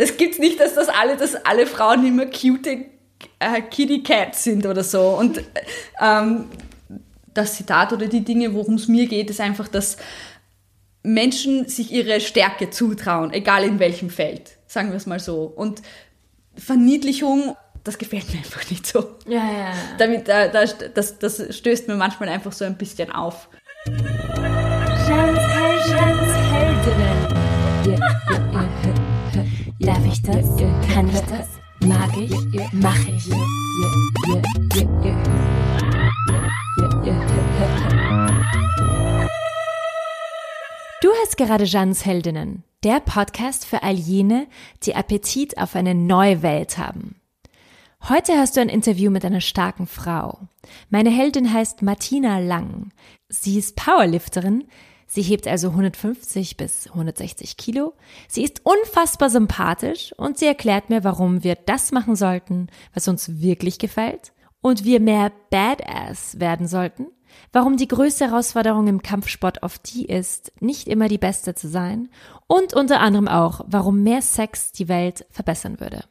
[0.00, 2.66] es gibt nicht, dass das alle, dass alle Frauen immer cute
[3.38, 5.08] äh, Kitty Cats sind oder so.
[5.10, 5.42] Und
[6.00, 6.46] ähm,
[7.34, 9.98] das Zitat oder die Dinge, worum es mir geht, ist einfach, dass
[11.02, 15.44] Menschen sich ihre Stärke zutrauen, egal in welchem Feld, sagen wir es mal so.
[15.44, 15.82] Und
[16.54, 19.16] Verniedlichung, das gefällt mir einfach nicht so.
[19.26, 19.58] Ja, ja.
[19.58, 19.72] ja.
[19.98, 23.48] Damit, äh, das, das, das stößt mir manchmal einfach so ein bisschen auf.
[25.08, 27.19] Jans Heldinnen.
[29.80, 30.44] Darf ich das?
[30.92, 31.48] Kann ich das?
[31.80, 32.30] Mag ich?
[32.70, 33.30] Mach ich?
[41.00, 44.48] Du hast gerade Jans Heldinnen, der Podcast für all jene,
[44.82, 47.18] die Appetit auf eine neue Welt haben.
[48.06, 50.40] Heute hast du ein Interview mit einer starken Frau.
[50.90, 52.92] Meine Heldin heißt Martina Lang.
[53.30, 54.68] Sie ist Powerlifterin.
[55.12, 57.94] Sie hebt also 150 bis 160 Kilo.
[58.28, 63.40] Sie ist unfassbar sympathisch und sie erklärt mir, warum wir das machen sollten, was uns
[63.40, 67.08] wirklich gefällt und wir mehr Badass werden sollten.
[67.52, 72.08] Warum die größte Herausforderung im Kampfsport oft die ist, nicht immer die Beste zu sein
[72.46, 76.04] und unter anderem auch, warum mehr Sex die Welt verbessern würde.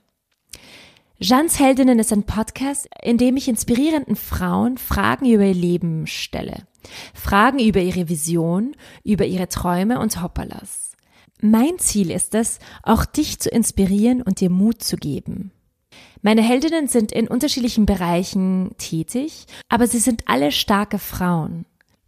[1.21, 6.67] Jeans Heldinnen ist ein Podcast, in dem ich inspirierenden Frauen Fragen über ihr Leben stelle.
[7.13, 10.91] Fragen über ihre Vision, über ihre Träume und Hoppalas.
[11.41, 15.51] Mein Ziel ist es, auch dich zu inspirieren und dir Mut zu geben.
[16.21, 21.65] Meine Heldinnen sind in unterschiedlichen Bereichen tätig, aber sie sind alle starke Frauen.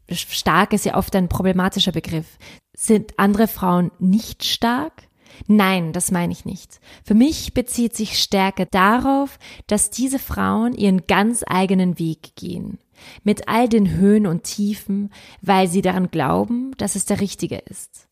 [0.09, 2.37] Stark ist ja oft ein problematischer Begriff.
[2.75, 5.03] Sind andere Frauen nicht stark?
[5.47, 6.79] Nein, das meine ich nicht.
[7.05, 12.79] Für mich bezieht sich Stärke darauf, dass diese Frauen ihren ganz eigenen Weg gehen.
[13.23, 18.07] Mit all den Höhen und Tiefen, weil sie daran glauben, dass es der richtige ist.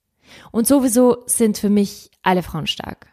[0.51, 3.07] Und sowieso sind für mich alle Frauen stark.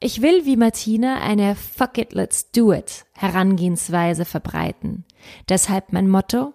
[0.00, 5.04] Ich will wie Martina eine Fuck it, let's do it Herangehensweise verbreiten.
[5.48, 6.52] Deshalb mein Motto,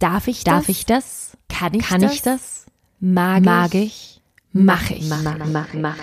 [0.00, 0.54] darf ich das?
[0.54, 1.36] Darf ich das?
[1.48, 2.12] Kann ich Kann das?
[2.14, 2.66] Ich das?
[2.98, 4.20] Mag, Mag ich?
[4.52, 5.08] Mach ich.
[5.08, 5.98] Mach, mach, mach,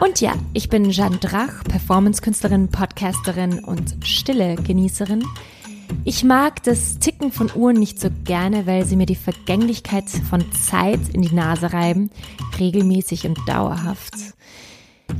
[0.00, 5.24] und ja, ich bin Jeanne Drach, Performance-Künstlerin, Podcasterin und stille Genießerin.
[6.04, 10.44] Ich mag das Ticken von Uhren nicht so gerne, weil sie mir die Vergänglichkeit von
[10.52, 12.10] Zeit in die Nase reiben,
[12.58, 14.14] regelmäßig und dauerhaft.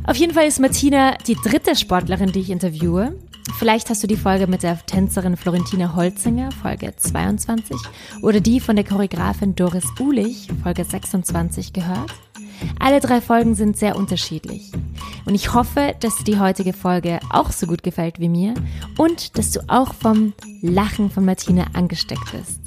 [0.04, 3.14] Auf jeden Fall ist Martina die dritte Sportlerin, die ich interviewe.
[3.58, 7.76] Vielleicht hast du die Folge mit der Tänzerin Florentina Holzinger, Folge 22,
[8.22, 12.12] oder die von der Choreografin Doris Ulich, Folge 26, gehört.
[12.78, 14.70] Alle drei Folgen sind sehr unterschiedlich.
[15.28, 18.54] Und ich hoffe, dass dir die heutige Folge auch so gut gefällt wie mir
[18.96, 22.60] und dass du auch vom Lachen von Martina angesteckt bist.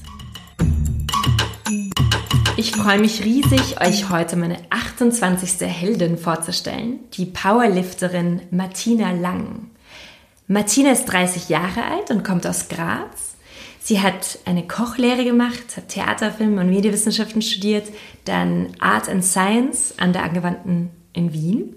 [2.57, 5.67] Ich freue mich riesig, euch heute meine 28.
[5.67, 9.71] Heldin vorzustellen, die Powerlifterin Martina Lang.
[10.47, 13.33] Martina ist 30 Jahre alt und kommt aus Graz.
[13.79, 17.87] Sie hat eine Kochlehre gemacht, hat Theater, Film und Medienwissenschaften studiert,
[18.25, 21.75] dann Art and Science an der Angewandten in Wien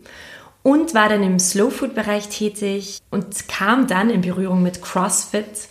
[0.64, 5.69] und war dann im Slow Food Bereich tätig und kam dann in Berührung mit CrossFit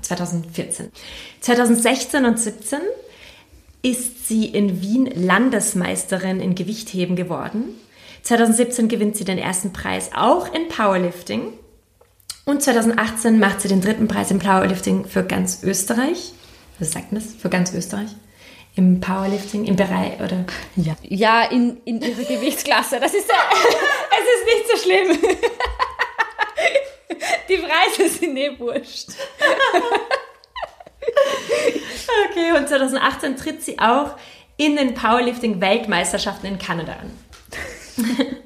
[0.00, 0.86] 2014.
[0.86, 0.92] Hm,
[1.40, 2.78] 2016 und 2017
[3.82, 7.64] ist sie in Wien Landesmeisterin in Gewichtheben geworden.
[8.22, 11.52] 2017 gewinnt sie den ersten Preis auch in Powerlifting
[12.44, 16.32] und 2018 macht sie den dritten Preis im Powerlifting für ganz Österreich.
[16.78, 17.34] Was sagt man das?
[17.34, 18.14] Für ganz Österreich?
[18.76, 20.44] Im Powerlifting, im Bereich, oder?
[20.76, 20.96] Ja.
[21.02, 22.98] Ja, in, in ihrer Gewichtsklasse.
[22.98, 23.36] Das ist ja,
[24.10, 25.18] es ist nicht so schlimm.
[27.48, 29.10] Die Preise sind eh wurscht.
[32.30, 34.16] Okay, und 2018 tritt sie auch
[34.56, 37.16] in den Powerlifting-Weltmeisterschaften in Kanada an.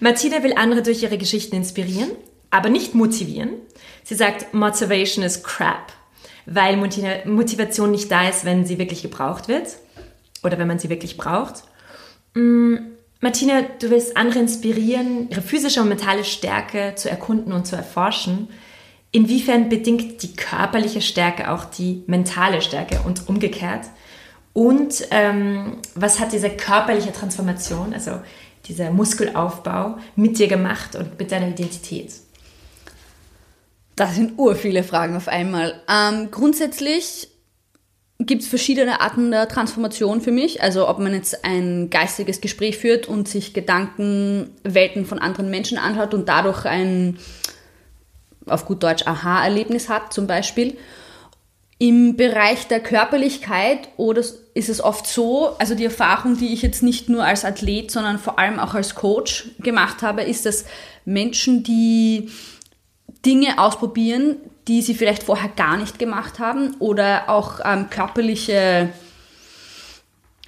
[0.00, 2.12] Martina will andere durch ihre Geschichten inspirieren
[2.50, 3.54] aber nicht motivieren.
[4.04, 5.92] Sie sagt, Motivation is crap,
[6.50, 9.68] weil Motivation nicht da ist, wenn sie wirklich gebraucht wird
[10.42, 11.62] oder wenn man sie wirklich braucht.
[12.34, 12.76] Mm,
[13.20, 18.48] Martina, du willst andere inspirieren, ihre physische und mentale Stärke zu erkunden und zu erforschen.
[19.12, 23.86] Inwiefern bedingt die körperliche Stärke auch die mentale Stärke und umgekehrt?
[24.52, 28.20] Und ähm, was hat diese körperliche Transformation, also
[28.66, 32.12] dieser Muskelaufbau, mit dir gemacht und mit deiner Identität?
[33.96, 35.80] Das sind ur viele Fragen auf einmal.
[35.88, 37.28] Ähm, grundsätzlich
[38.20, 40.62] gibt es verschiedene Arten der Transformation für mich.
[40.62, 46.14] Also ob man jetzt ein geistiges Gespräch führt und sich Gedankenwelten von anderen Menschen anschaut
[46.14, 47.18] und dadurch ein,
[48.46, 50.76] auf gut Deutsch, Aha-Erlebnis hat zum Beispiel.
[51.78, 56.82] Im Bereich der Körperlichkeit oder ist es oft so, also die Erfahrung, die ich jetzt
[56.82, 60.66] nicht nur als Athlet, sondern vor allem auch als Coach gemacht habe, ist, dass
[61.06, 62.28] Menschen, die
[63.24, 64.36] Dinge ausprobieren,
[64.68, 68.90] die sie vielleicht vorher gar nicht gemacht haben oder auch ähm, körperliche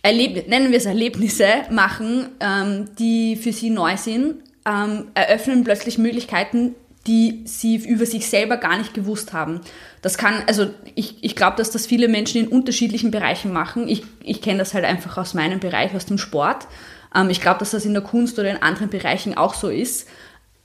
[0.02, 4.36] Erlebnisse, nennen wir es Erlebnisse machen, ähm, die für sie neu sind,
[4.66, 6.74] ähm, eröffnen plötzlich Möglichkeiten,
[7.06, 9.60] die sie über sich selber gar nicht gewusst haben.
[10.02, 13.88] Das kann, also ich, ich glaube, dass das viele Menschen in unterschiedlichen Bereichen machen.
[13.88, 16.68] Ich, ich kenne das halt einfach aus meinem Bereich, aus dem Sport.
[17.14, 20.08] Ähm, ich glaube, dass das in der Kunst oder in anderen Bereichen auch so ist.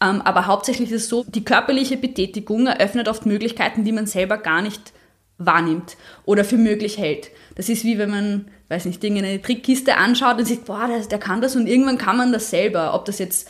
[0.01, 4.37] Ähm, aber hauptsächlich ist es so, die körperliche Betätigung eröffnet oft Möglichkeiten, die man selber
[4.37, 4.93] gar nicht
[5.39, 7.29] wahrnimmt oder für möglich hält.
[7.55, 10.87] Das ist wie wenn man, weiß nicht, Dinge in eine Trickkiste anschaut und sieht, boah,
[10.87, 12.93] der, der kann das und irgendwann kann man das selber.
[12.93, 13.49] Ob das jetzt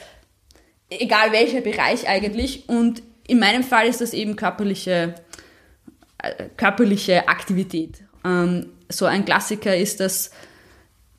[0.89, 2.67] egal welcher Bereich eigentlich.
[2.67, 5.15] Und in meinem Fall ist das eben körperliche,
[6.19, 8.03] äh, körperliche Aktivität.
[8.25, 10.31] Ähm, so ein Klassiker ist, dass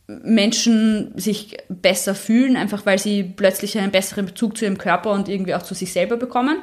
[0.08, 5.28] Menschen sich besser fühlen, einfach weil sie plötzlich einen besseren Bezug zu ihrem Körper und
[5.28, 6.58] irgendwie auch zu sich selber bekommen.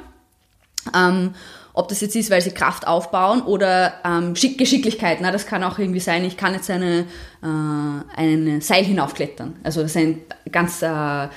[0.94, 1.34] Ähm,
[1.72, 5.18] ob das jetzt ist, weil sie Kraft aufbauen oder ähm, Geschicklichkeit.
[5.20, 7.04] Na, das kann auch irgendwie sein, ich kann jetzt eine,
[7.42, 9.56] äh, einen Seil hinaufklettern.
[9.62, 10.20] Also das ist ein
[10.50, 11.28] ganz äh,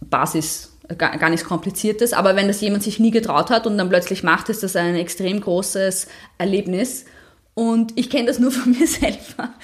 [0.00, 3.88] Basis, gar, gar nichts Kompliziertes, aber wenn das jemand sich nie getraut hat und dann
[3.88, 6.06] plötzlich macht, ist das ein extrem großes
[6.38, 7.04] Erlebnis.
[7.54, 9.54] Und ich kenne das nur von mir selber.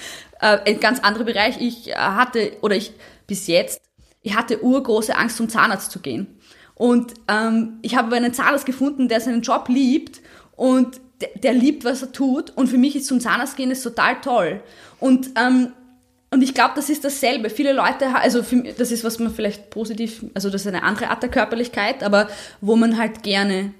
[0.41, 1.59] Äh, ein ganz anderer Bereich.
[1.59, 2.93] Ich hatte, oder ich
[3.27, 3.81] bis jetzt,
[4.21, 6.39] ich hatte urgroße Angst, zum Zahnarzt zu gehen.
[6.75, 10.21] Und ähm, ich habe einen Zahnarzt gefunden, der seinen Job liebt
[10.55, 12.51] und der, der liebt, was er tut.
[12.55, 14.61] Und für mich ist zum Zahnarzt gehen ist total toll.
[14.99, 15.71] Und ähm,
[16.31, 17.49] und ich glaube, das ist dasselbe.
[17.49, 21.09] Viele Leute, also für, das ist, was man vielleicht positiv, also das ist eine andere
[21.09, 22.27] Art der Körperlichkeit, aber
[22.59, 23.73] wo man halt gerne,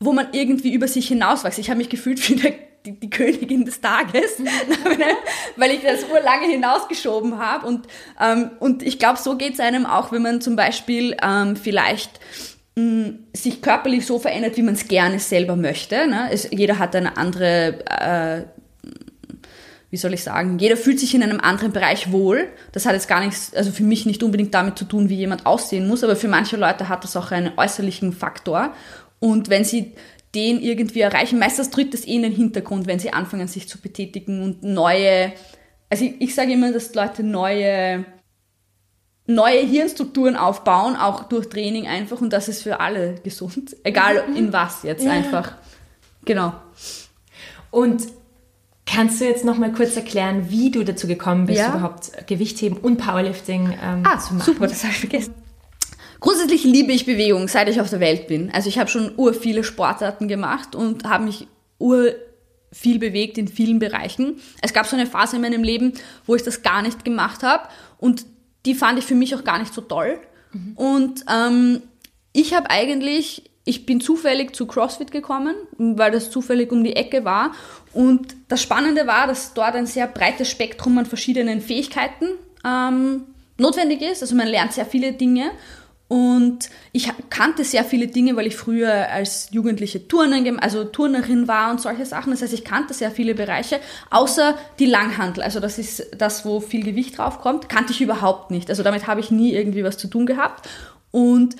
[0.00, 1.60] wo man irgendwie über sich hinauswächst.
[1.60, 2.54] Ich habe mich gefühlt wie der,
[2.84, 4.38] die, die, Königin des Tages,
[5.56, 7.66] weil ich das urlange hinausgeschoben habe.
[7.66, 7.86] Und,
[8.20, 12.20] ähm, und ich glaube, so geht es einem auch, wenn man zum Beispiel ähm, vielleicht
[12.76, 16.06] mh, sich körperlich so verändert, wie man es gerne selber möchte.
[16.06, 16.28] Ne?
[16.30, 18.44] Es, jeder hat eine andere äh,
[19.94, 22.48] wie soll ich sagen, jeder fühlt sich in einem anderen Bereich wohl.
[22.72, 25.46] Das hat jetzt gar nichts, also für mich nicht unbedingt damit zu tun, wie jemand
[25.46, 28.74] aussehen muss, aber für manche Leute hat das auch einen äußerlichen Faktor.
[29.20, 29.92] Und wenn sie
[30.34, 33.80] den irgendwie erreichen, meistens tritt das eh in den Hintergrund, wenn sie anfangen, sich zu
[33.80, 35.32] betätigen und neue,
[35.90, 38.04] also ich, ich sage immer, dass Leute neue,
[39.26, 44.52] neue Hirnstrukturen aufbauen, auch durch Training einfach und das ist für alle gesund, egal in
[44.52, 45.12] was jetzt ja.
[45.12, 45.52] einfach.
[46.24, 46.54] Genau.
[47.70, 48.02] Und
[48.86, 51.70] Kannst du jetzt noch mal kurz erklären, wie du dazu gekommen bist, ja.
[51.70, 54.52] überhaupt Gewichtheben und Powerlifting ähm, ah, zu machen?
[54.52, 55.34] Super, das habe ich vergessen.
[56.24, 58.50] Grundsätzlich liebe ich Bewegung, seit ich auf der Welt bin.
[58.50, 61.48] Also ich habe schon ur viele Sportarten gemacht und habe mich
[61.78, 62.14] ur
[62.72, 64.40] viel bewegt in vielen Bereichen.
[64.62, 65.92] Es gab so eine Phase in meinem Leben,
[66.24, 67.68] wo ich das gar nicht gemacht habe
[67.98, 68.24] und
[68.64, 70.18] die fand ich für mich auch gar nicht so toll.
[70.54, 70.72] Mhm.
[70.76, 71.82] Und ähm,
[72.32, 77.26] ich habe eigentlich ich bin zufällig zu CrossFit gekommen, weil das zufällig um die Ecke
[77.26, 77.52] war.
[77.92, 82.28] Und das Spannende war, dass dort ein sehr breites Spektrum an verschiedenen Fähigkeiten
[82.64, 83.24] ähm,
[83.58, 84.22] notwendig ist.
[84.22, 85.50] Also man lernt sehr viele Dinge.
[86.06, 91.70] Und ich kannte sehr viele Dinge, weil ich früher als jugendliche Turnerin, also Turnerin war
[91.70, 92.30] und solche Sachen.
[92.30, 93.80] Das heißt, ich kannte sehr viele Bereiche,
[94.10, 95.42] außer die Langhandel.
[95.42, 98.68] Also das ist das, wo viel Gewicht draufkommt, kannte ich überhaupt nicht.
[98.68, 100.68] Also damit habe ich nie irgendwie was zu tun gehabt.
[101.10, 101.56] Und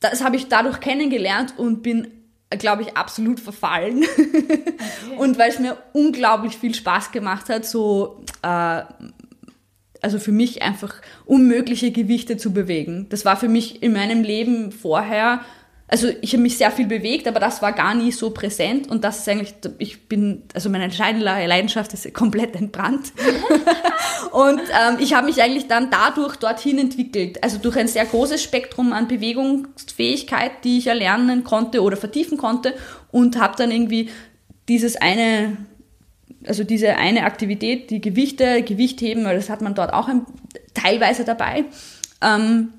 [0.00, 2.08] das habe ich dadurch kennengelernt und bin,
[2.50, 4.04] glaube ich, absolut verfallen.
[4.04, 4.76] Okay.
[5.16, 8.82] und weil es mir unglaublich viel Spaß gemacht hat, so, äh,
[10.02, 13.06] also für mich einfach unmögliche Gewichte zu bewegen.
[13.08, 15.40] Das war für mich in meinem Leben vorher
[15.92, 19.04] also ich habe mich sehr viel bewegt, aber das war gar nie so präsent und
[19.04, 23.12] das ist eigentlich, ich bin, also meine Leidenschaft ist komplett entbrannt.
[24.32, 28.42] und ähm, ich habe mich eigentlich dann dadurch dorthin entwickelt, also durch ein sehr großes
[28.42, 32.72] Spektrum an Bewegungsfähigkeit, die ich erlernen konnte oder vertiefen konnte
[33.10, 34.08] und habe dann irgendwie
[34.70, 35.58] dieses eine,
[36.46, 40.26] also diese eine Aktivität, die Gewichte, Gewichtheben, weil das hat man dort auch ein,
[40.74, 41.64] teilweise dabei,
[42.20, 42.72] ähm,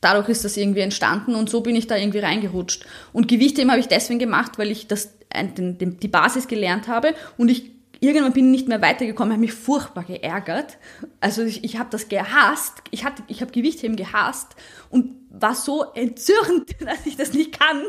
[0.00, 2.86] dadurch ist das irgendwie entstanden und so bin ich da irgendwie reingerutscht.
[3.12, 7.14] Und Gewichtheben habe ich deswegen gemacht, weil ich das, den, den, die Basis gelernt habe
[7.36, 10.78] und ich irgendwann bin ich nicht mehr weitergekommen, habe mich furchtbar geärgert.
[11.20, 14.54] Also ich, ich habe das gehasst, ich, hatte, ich habe Gewichtheben gehasst
[14.90, 17.82] und war so entzürnt, dass ich das nicht kann,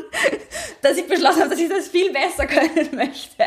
[0.82, 3.44] dass ich beschlossen habe, dass ich das viel besser können möchte.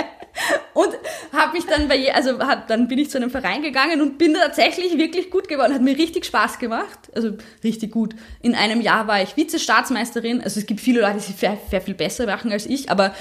[0.73, 0.97] Und
[1.33, 4.17] habe mich dann bei, je, also hab, dann bin ich zu einem Verein gegangen und
[4.17, 5.73] bin tatsächlich wirklich gut geworden.
[5.73, 7.11] Hat mir richtig Spaß gemacht.
[7.13, 7.33] Also
[7.63, 8.15] richtig gut.
[8.41, 10.41] In einem Jahr war ich Vize-Staatsmeisterin.
[10.41, 13.13] Also es gibt viele Leute, die sehr, sehr viel besser machen als ich, aber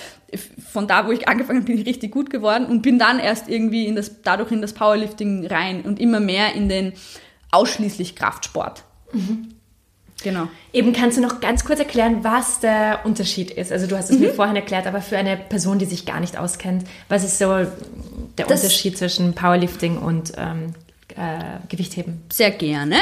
[0.73, 3.87] von da, wo ich angefangen bin ich richtig gut geworden und bin dann erst irgendwie
[3.87, 6.93] in das, dadurch in das Powerlifting rein und immer mehr in den
[7.51, 8.85] ausschließlich Kraftsport.
[9.13, 9.60] Mhm.
[10.23, 10.49] Genau.
[10.73, 13.73] Eben kannst du noch ganz kurz erklären, was der Unterschied ist.
[13.73, 14.27] Also du hast es mhm.
[14.27, 17.47] mir vorhin erklärt, aber für eine Person, die sich gar nicht auskennt, was ist so
[17.47, 20.75] der das Unterschied zwischen Powerlifting und ähm,
[21.17, 22.23] äh, Gewichtheben?
[22.31, 22.97] Sehr gerne.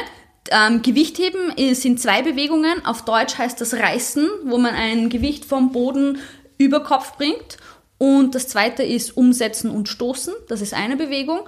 [0.51, 2.85] Ähm, Gewichtheben sind zwei Bewegungen.
[2.87, 6.19] Auf Deutsch heißt das Reißen, wo man ein Gewicht vom Boden
[6.57, 7.59] über Kopf bringt.
[7.99, 10.33] Und das zweite ist Umsetzen und Stoßen.
[10.49, 11.41] Das ist eine Bewegung.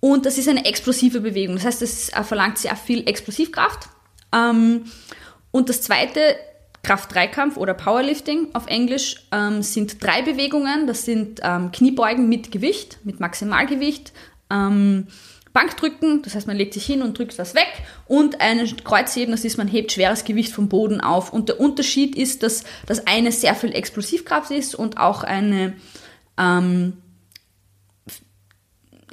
[0.00, 1.56] Und das ist eine explosive Bewegung.
[1.56, 3.88] Das heißt, es verlangt sehr viel Explosivkraft.
[4.34, 4.84] Ähm,
[5.50, 6.36] und das zweite,
[6.82, 10.86] Kraft-Dreikampf oder Powerlifting auf Englisch, ähm, sind drei Bewegungen.
[10.86, 14.12] Das sind ähm, Kniebeugen mit Gewicht, mit Maximalgewicht,
[14.50, 15.06] ähm,
[15.54, 17.68] Bankdrücken, das heißt, man legt sich hin und drückt was weg,
[18.06, 21.32] und eine Kreuzheben, das ist, man hebt schweres Gewicht vom Boden auf.
[21.32, 25.74] Und der Unterschied ist, dass das eine sehr viel Explosivkraft ist und auch eine,
[26.36, 26.94] ähm,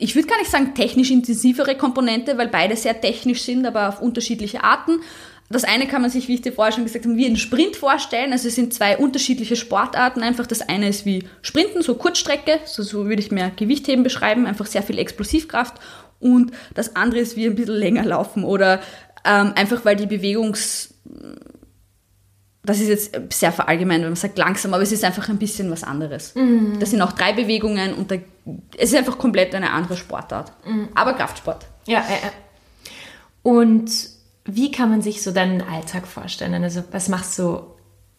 [0.02, 4.02] ich würde gar nicht sagen technisch intensivere Komponente, weil beide sehr technisch sind, aber auf
[4.02, 5.02] unterschiedliche Arten.
[5.50, 7.76] Das eine kann man sich, wie ich dir vorher schon gesagt habe, wie einen Sprint
[7.76, 8.32] vorstellen.
[8.32, 10.24] Also es sind zwei unterschiedliche Sportarten.
[10.24, 14.48] Einfach das eine ist wie Sprinten, so Kurzstrecke, so, so würde ich mehr Gewichtheben beschreiben,
[14.48, 15.76] einfach sehr viel Explosivkraft.
[16.20, 18.82] Und das andere ist wie ein bisschen länger laufen oder
[19.24, 20.96] ähm, einfach weil die Bewegungs...
[22.64, 25.72] Das ist jetzt sehr verallgemein, wenn man sagt langsam, aber es ist einfach ein bisschen
[25.72, 26.36] was anderes.
[26.36, 26.80] Mhm.
[26.80, 28.16] Das sind auch drei Bewegungen und da,
[28.78, 30.52] es ist einfach komplett eine andere Sportart.
[30.66, 30.90] Mhm.
[30.94, 31.66] Aber Kraftsport.
[31.88, 32.32] Ja, ja, ja.
[33.44, 33.92] Und
[34.46, 36.64] wie kann man sich so deinen Alltag vorstellen?
[36.64, 37.62] Also was machst du,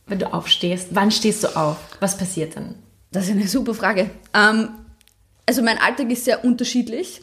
[0.06, 0.88] wenn du aufstehst?
[0.90, 1.76] Wann stehst du auf?
[2.00, 2.74] Was passiert dann?
[3.12, 4.10] Das ist eine super Frage.
[4.34, 4.70] Ähm,
[5.46, 7.22] also mein Alltag ist sehr unterschiedlich.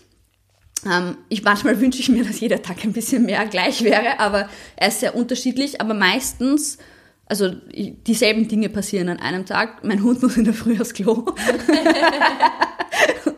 [0.85, 4.49] Ähm, ich, manchmal wünsche ich mir, dass jeder Tag ein bisschen mehr gleich wäre, aber
[4.75, 5.81] er ist sehr unterschiedlich.
[5.81, 6.77] Aber meistens,
[7.29, 7.53] also
[8.07, 9.83] dieselben Dinge passieren an einem Tag.
[9.83, 11.13] Mein Hund muss in der Früh aufs Klo.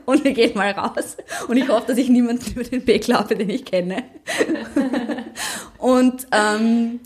[0.06, 1.18] und wir gehen mal raus.
[1.50, 4.06] Und ich hoffe, dass ich niemanden über den Weg laufe, den ich kenne.
[5.78, 7.02] und ähm,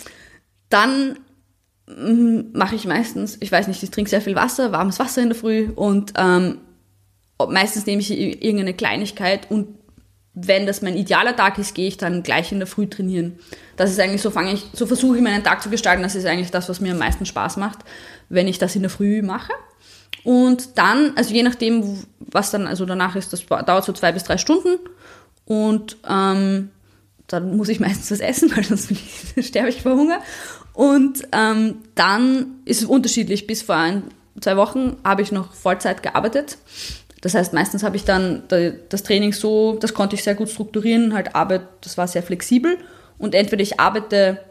[0.70, 1.18] dann
[1.88, 5.30] mm, mache ich meistens, ich weiß nicht, ich trinke sehr viel Wasser, warmes Wasser in
[5.30, 6.60] der Früh und ähm,
[7.50, 9.70] meistens nehme ich irgendeine Kleinigkeit und
[10.36, 13.40] wenn das mein idealer Tag ist, gehe ich dann gleich in der Früh trainieren.
[13.78, 16.04] Das ist eigentlich so fange ich, so versuche ich meinen Tag zu gestalten.
[16.04, 17.80] Das ist eigentlich das, was mir am meisten Spaß macht,
[18.28, 19.54] wenn ich das in der Früh mache.
[20.24, 24.24] Und dann, also je nachdem, was dann also danach ist, das dauert so zwei bis
[24.24, 24.78] drei Stunden.
[25.46, 26.72] Und ähm,
[27.28, 28.92] dann muss ich meistens was essen, weil sonst
[29.40, 30.20] sterbe ich vor Hunger.
[30.74, 33.48] Und ähm, dann ist es unterschiedlich.
[33.48, 34.04] Bis vor ein,
[34.42, 36.58] zwei Wochen habe ich noch Vollzeit gearbeitet.
[37.26, 38.44] Das heißt, meistens habe ich dann
[38.90, 42.78] das Training so, das konnte ich sehr gut strukturieren, halt Arbeit, das war sehr flexibel.
[43.18, 44.42] Und entweder ich arbeite,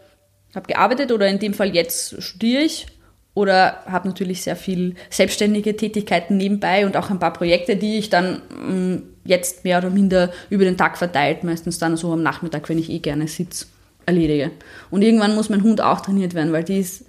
[0.57, 2.87] habe gearbeitet oder in dem Fall jetzt studiere ich
[3.33, 8.11] oder habe natürlich sehr viel selbstständige Tätigkeiten nebenbei und auch ein paar Projekte, die ich
[8.11, 12.69] dann mm, jetzt mehr oder minder über den Tag verteilt, meistens dann so am Nachmittag,
[12.69, 13.67] wenn ich eh gerne sitze,
[14.05, 14.51] erledige.
[14.91, 17.05] Und irgendwann muss mein Hund auch trainiert werden, weil die ist,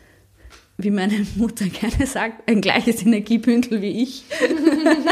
[0.77, 4.25] wie meine Mutter gerne sagt, ein gleiches Energiebündel wie ich.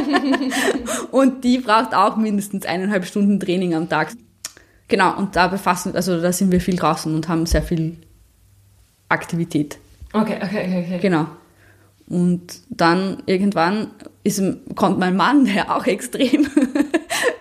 [1.11, 4.13] und die braucht auch mindestens eineinhalb Stunden Training am Tag.
[4.87, 7.97] Genau, und da befassen, also da sind wir viel draußen und haben sehr viel
[9.09, 9.77] Aktivität.
[10.11, 10.99] Okay, okay, okay, okay.
[11.01, 11.27] Genau.
[12.07, 13.91] Und dann irgendwann
[14.23, 14.41] ist,
[14.75, 16.45] kommt mein Mann, der auch extrem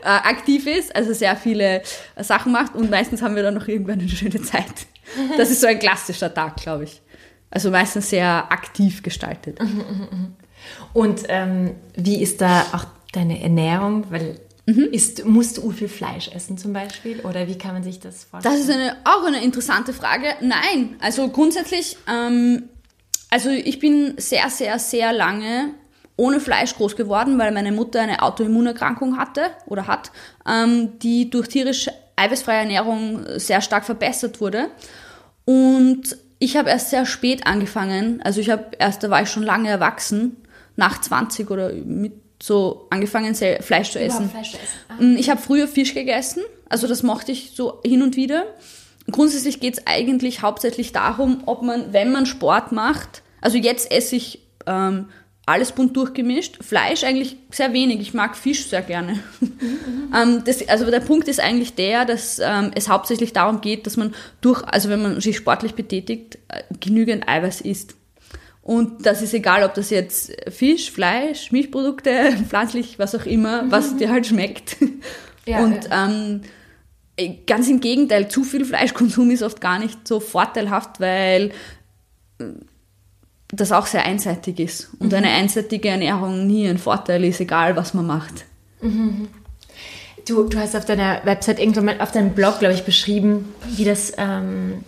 [0.02, 1.82] äh, aktiv ist, also sehr viele
[2.20, 4.86] Sachen macht und meistens haben wir dann noch irgendwann eine schöne Zeit.
[5.36, 7.02] Das ist so ein klassischer Tag, glaube ich.
[7.52, 9.60] Also meistens sehr aktiv gestaltet.
[9.60, 10.36] Mhm, mhm, mhm.
[10.92, 14.06] Und ähm, wie ist da auch deine Ernährung?
[14.10, 14.88] Weil Mhm.
[14.92, 17.20] Ist, musst du viel Fleisch essen zum Beispiel?
[17.20, 18.54] Oder wie kann man sich das vorstellen?
[18.54, 20.26] Das ist eine, auch eine interessante Frage.
[20.40, 22.68] Nein, also grundsätzlich, ähm,
[23.28, 25.74] also ich bin sehr, sehr, sehr lange
[26.16, 30.12] ohne Fleisch groß geworden, weil meine Mutter eine Autoimmunerkrankung hatte oder hat,
[30.46, 34.68] ähm, die durch tierische eiweißfreie Ernährung sehr stark verbessert wurde.
[35.44, 39.44] Und ich habe erst sehr spät angefangen, also ich habe erst, da war ich schon
[39.44, 40.36] lange erwachsen,
[40.74, 44.28] nach 20 oder mit so angefangen, Fleisch zu essen.
[44.28, 44.78] Fleisch zu essen.
[44.88, 44.94] Ah.
[45.00, 48.46] Mm, ich habe früher Fisch gegessen, also das mochte ich so hin und wieder.
[49.08, 54.16] Grundsätzlich geht es eigentlich hauptsächlich darum, ob man, wenn man Sport macht, also jetzt esse
[54.16, 55.10] ich ähm,
[55.52, 58.00] alles bunt durchgemischt, Fleisch eigentlich sehr wenig.
[58.00, 59.20] Ich mag Fisch sehr gerne.
[59.40, 60.12] Mhm.
[60.14, 63.96] ähm, das, also der Punkt ist eigentlich der, dass ähm, es hauptsächlich darum geht, dass
[63.96, 67.94] man durch, also wenn man sich sportlich betätigt, äh, genügend Eiweiß isst.
[68.62, 73.96] Und das ist egal, ob das jetzt Fisch, Fleisch, Milchprodukte, pflanzlich, was auch immer, was
[73.96, 74.76] dir halt schmeckt.
[75.44, 76.06] Ja, und ja.
[76.06, 76.42] Ähm,
[77.48, 81.50] ganz im Gegenteil, zu viel Fleischkonsum ist oft gar nicht so vorteilhaft, weil
[83.52, 85.18] das auch sehr einseitig ist und mhm.
[85.18, 88.46] eine einseitige Ernährung nie ein Vorteil ist, egal was man macht.
[88.80, 89.28] Mhm.
[90.26, 93.84] Du, du hast auf deiner Website irgendwann mal auf deinem Blog, glaube ich, beschrieben, wie
[93.84, 94.84] das ähm,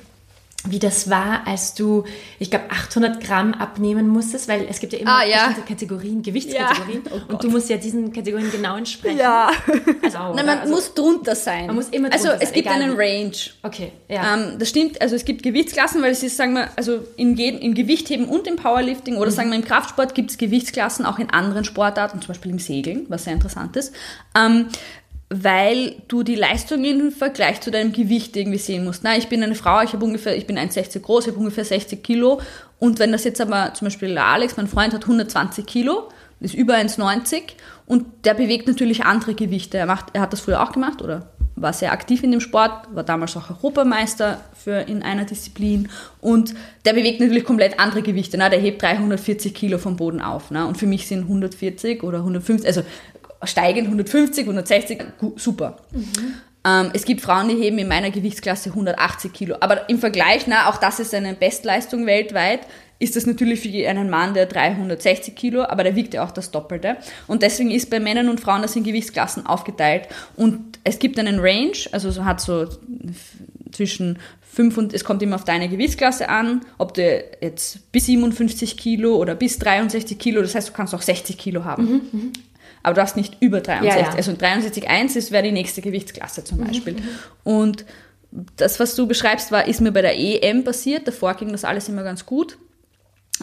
[0.66, 2.04] wie das war, als du,
[2.38, 5.48] ich glaube, 800 Gramm abnehmen musstest, weil es gibt ja immer ah, ja.
[5.48, 7.02] bestimmte Kategorien, Gewichtskategorien.
[7.04, 7.10] Ja.
[7.12, 9.18] Oh und du musst ja diesen Kategorien genau entsprechen.
[9.18, 9.50] Ja.
[10.02, 11.66] Also auch, Nein, man also, muss drunter sein.
[11.66, 12.80] Man muss immer also, drunter Also es gibt egal.
[12.80, 13.32] einen Range.
[13.62, 14.34] Okay, ja.
[14.36, 17.60] Ähm, das stimmt, also es gibt Gewichtsklassen, weil es ist, sagen wir, also in jedem,
[17.60, 19.34] im Gewichtheben und im Powerlifting oder mhm.
[19.34, 23.06] sagen wir im Kraftsport gibt es Gewichtsklassen auch in anderen Sportarten, zum Beispiel im Segeln,
[23.08, 23.94] was sehr interessant ist.
[24.34, 24.68] Ähm,
[25.42, 29.02] weil du die Leistung im Vergleich zu deinem Gewicht irgendwie sehen musst.
[29.02, 31.64] Na, ich bin eine Frau, ich habe ungefähr, ich bin 1,60 groß, ich habe ungefähr
[31.64, 32.40] 60 Kilo.
[32.78, 36.74] Und wenn das jetzt aber zum Beispiel Alex, mein Freund, hat 120 Kilo, ist über
[36.74, 37.42] 1,90
[37.86, 39.78] und der bewegt natürlich andere Gewichte.
[39.78, 42.94] Er, macht, er hat das früher auch gemacht oder war sehr aktiv in dem Sport,
[42.94, 45.88] war damals auch Europameister für in einer Disziplin
[46.20, 48.36] und der bewegt natürlich komplett andere Gewichte.
[48.36, 48.50] Ne?
[48.50, 50.50] Der hebt 340 Kilo vom Boden auf.
[50.50, 50.66] Ne?
[50.66, 52.82] Und für mich sind 140 oder 150, also
[53.44, 55.04] steigend 150, 160,
[55.36, 55.76] super.
[55.92, 56.34] Mhm.
[56.66, 59.56] Ähm, es gibt Frauen, die heben in meiner Gewichtsklasse 180 Kilo.
[59.60, 62.60] Aber im Vergleich, na, auch das ist eine Bestleistung weltweit,
[62.98, 66.50] ist das natürlich für einen Mann, der 360 Kilo, aber der wiegt ja auch das
[66.50, 66.96] Doppelte.
[67.26, 70.08] Und deswegen ist bei Männern und Frauen das in Gewichtsklassen aufgeteilt.
[70.36, 72.66] Und es gibt einen Range, also hat so
[73.72, 74.18] zwischen
[74.52, 77.02] 5 und, es kommt immer auf deine Gewichtsklasse an, ob du
[77.40, 81.64] jetzt bis 57 Kilo oder bis 63 Kilo, das heißt, du kannst auch 60 Kilo
[81.64, 81.84] haben.
[81.84, 82.32] Mhm, mhm
[82.84, 83.90] aber du hast nicht über 63.
[83.90, 84.14] Ja, ja.
[84.14, 86.92] Also 63,1 wäre die nächste Gewichtsklasse zum mhm, Beispiel.
[86.94, 87.08] Mhm.
[87.42, 87.84] Und
[88.56, 91.08] das, was du beschreibst, war, ist mir bei der EM passiert.
[91.08, 92.58] Davor ging das alles immer ganz gut.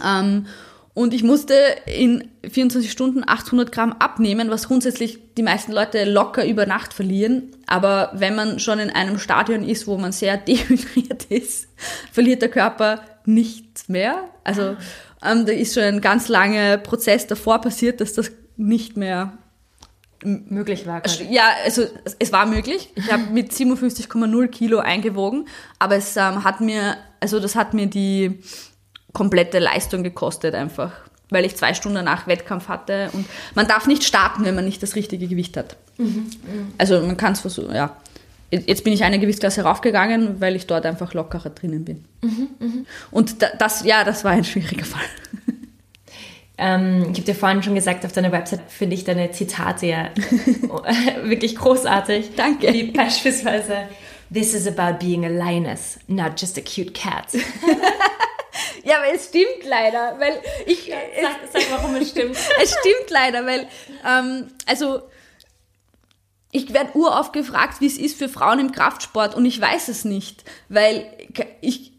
[0.03, 0.45] Ähm,
[0.93, 1.55] und ich musste
[1.85, 7.51] in 24 Stunden 800 Gramm abnehmen, was grundsätzlich die meisten Leute locker über Nacht verlieren.
[7.65, 11.67] Aber wenn man schon in einem Stadion ist, wo man sehr dehydriert ist,
[12.11, 14.29] verliert der Körper nichts mehr.
[14.43, 14.75] Also
[15.23, 19.33] ähm, da ist schon ein ganz langer Prozess davor passiert, dass das nicht mehr
[20.23, 21.01] möglich war.
[21.01, 21.27] Quasi.
[21.31, 21.83] Ja, also
[22.19, 22.89] es war möglich.
[22.95, 25.47] Ich habe mit 57,0 Kilo eingewogen,
[25.79, 28.39] aber es ähm, hat mir, also das hat mir die
[29.13, 30.91] komplette Leistung gekostet einfach,
[31.29, 34.83] weil ich zwei Stunden nach Wettkampf hatte und man darf nicht starten, wenn man nicht
[34.83, 35.75] das richtige Gewicht hat.
[35.97, 36.29] Mhm.
[36.77, 37.95] Also man kann es versuchen, ja.
[38.51, 42.03] Jetzt bin ich eine Gewichtsklasse raufgegangen, weil ich dort einfach lockerer drinnen bin.
[42.21, 42.71] Mhm, mh.
[43.09, 45.05] Und das, ja, das war ein schwieriger Fall.
[46.61, 50.09] Ähm, ich habe dir vorhin schon gesagt, auf deiner Website finde ich deine Zitate ja
[51.23, 52.35] wirklich großartig.
[52.35, 52.71] Danke.
[52.71, 53.87] Wie beispielsweise,
[54.31, 57.33] This is about being a lioness, not just a cute cat.
[58.83, 60.87] ja, aber es stimmt leider, weil ich...
[60.87, 60.95] Ja,
[61.51, 62.37] sag, sag, warum es stimmt.
[62.63, 63.67] es stimmt leider, weil,
[64.07, 65.01] ähm, also
[66.53, 70.05] ich werde uroft gefragt, wie es ist für Frauen im Kraftsport und ich weiß es
[70.05, 71.05] nicht, weil
[71.59, 71.90] ich,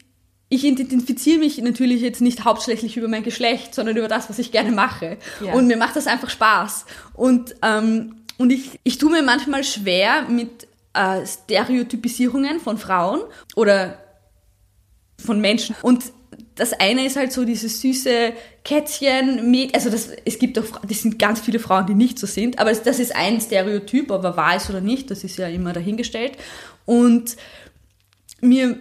[0.53, 4.53] ich identifiziere mich natürlich jetzt nicht hauptsächlich über mein Geschlecht, sondern über das, was ich
[4.53, 5.17] gerne mache.
[5.43, 5.55] Ja.
[5.55, 6.85] Und mir macht das einfach Spaß.
[7.15, 13.23] Und, ähm, und ich, ich tue mir manchmal schwer mit äh, Stereotypisierungen von Frauen
[13.57, 13.97] oder
[15.17, 15.75] von Menschen.
[15.81, 16.13] Und
[16.55, 21.19] das eine ist halt so dieses süße Kätzchen, also das, es gibt auch, das sind
[21.19, 24.57] ganz viele Frauen, die nicht so sind, aber das ist ein Stereotyp, ob er wahr
[24.57, 26.37] ist oder nicht, das ist ja immer dahingestellt.
[26.85, 27.39] Und
[28.43, 28.77] mir,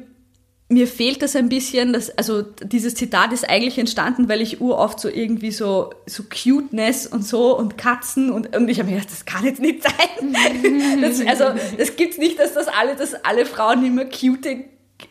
[0.71, 5.01] mir fehlt das ein bisschen, dass, also dieses Zitat ist eigentlich entstanden, weil ich uroft
[5.01, 9.11] so irgendwie so, so Cuteness und so und Katzen und, und ich habe mir gedacht,
[9.11, 10.33] das kann jetzt nicht sein.
[11.01, 14.45] das, also das gibt's nicht, dass das alle, dass alle Frauen immer cute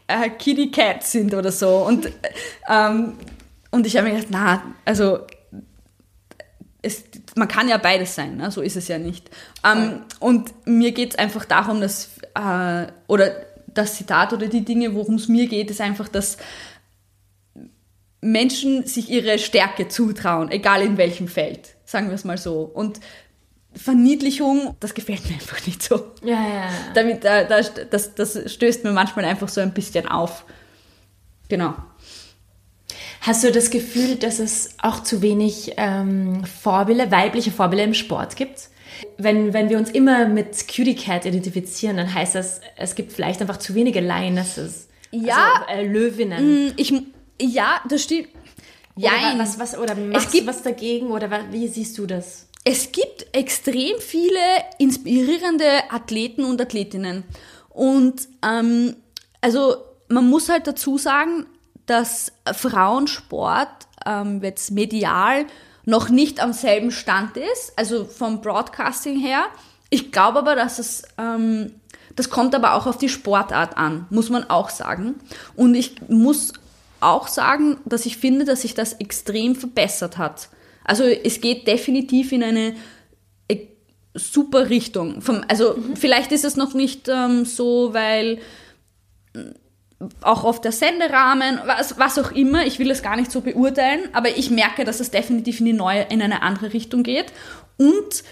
[0.06, 1.76] äh, Kitty Cats sind oder so.
[1.76, 2.10] Und,
[2.66, 3.18] ähm,
[3.70, 5.20] und ich habe mir gedacht, na, also
[6.80, 7.04] es,
[7.36, 8.50] man kann ja beides sein, ne?
[8.50, 9.28] so ist es ja nicht.
[9.62, 15.16] Ähm, und mir geht's einfach darum, dass, äh, oder das Zitat oder die Dinge, worum
[15.16, 16.38] es mir geht, ist einfach, dass
[18.20, 22.62] Menschen sich ihre Stärke zutrauen, egal in welchem Feld, sagen wir es mal so.
[22.62, 23.00] Und
[23.72, 26.12] Verniedlichung, das gefällt mir einfach nicht so.
[26.22, 26.48] Ja, ja.
[26.48, 26.70] ja.
[26.94, 30.44] Damit, äh, das, das, das stößt mir manchmal einfach so ein bisschen auf.
[31.48, 31.74] Genau.
[33.20, 38.36] Hast du das Gefühl, dass es auch zu wenig ähm, Vorbilder, weibliche Vorbilder im Sport
[38.36, 38.70] gibt?
[39.18, 43.40] Wenn, wenn wir uns immer mit Cutie Cat identifizieren, dann heißt das, es gibt vielleicht
[43.40, 44.88] einfach zu wenige Lionesses.
[45.10, 45.64] Ja.
[45.66, 46.66] Also, äh, Löwinnen.
[46.66, 46.92] Mm, ich,
[47.40, 48.28] ja, das stimmt.
[48.96, 52.48] Ja, was, was, oder machst es gibt, du was dagegen oder wie siehst du das?
[52.64, 54.38] Es gibt extrem viele
[54.78, 57.24] inspirierende Athleten und Athletinnen.
[57.70, 58.96] Und ähm,
[59.40, 59.76] also
[60.08, 61.46] man muss halt dazu sagen,
[61.86, 65.46] dass Frauensport ähm, jetzt medial
[65.84, 69.44] noch nicht am selben Stand ist, also vom Broadcasting her.
[69.88, 71.72] Ich glaube aber, dass es, ähm,
[72.16, 75.16] das kommt aber auch auf die Sportart an, muss man auch sagen.
[75.56, 76.52] Und ich muss
[77.00, 80.48] auch sagen, dass ich finde, dass sich das extrem verbessert hat.
[80.84, 82.74] Also es geht definitiv in eine
[83.48, 83.66] äh,
[84.14, 85.22] super Richtung.
[85.22, 85.96] Vom, also mhm.
[85.96, 88.38] vielleicht ist es noch nicht ähm, so, weil
[90.22, 94.08] auch auf der Senderahmen, was, was auch immer, ich will es gar nicht so beurteilen,
[94.12, 97.32] aber ich merke, dass es definitiv in, die neue, in eine andere Richtung geht.
[97.76, 98.24] Und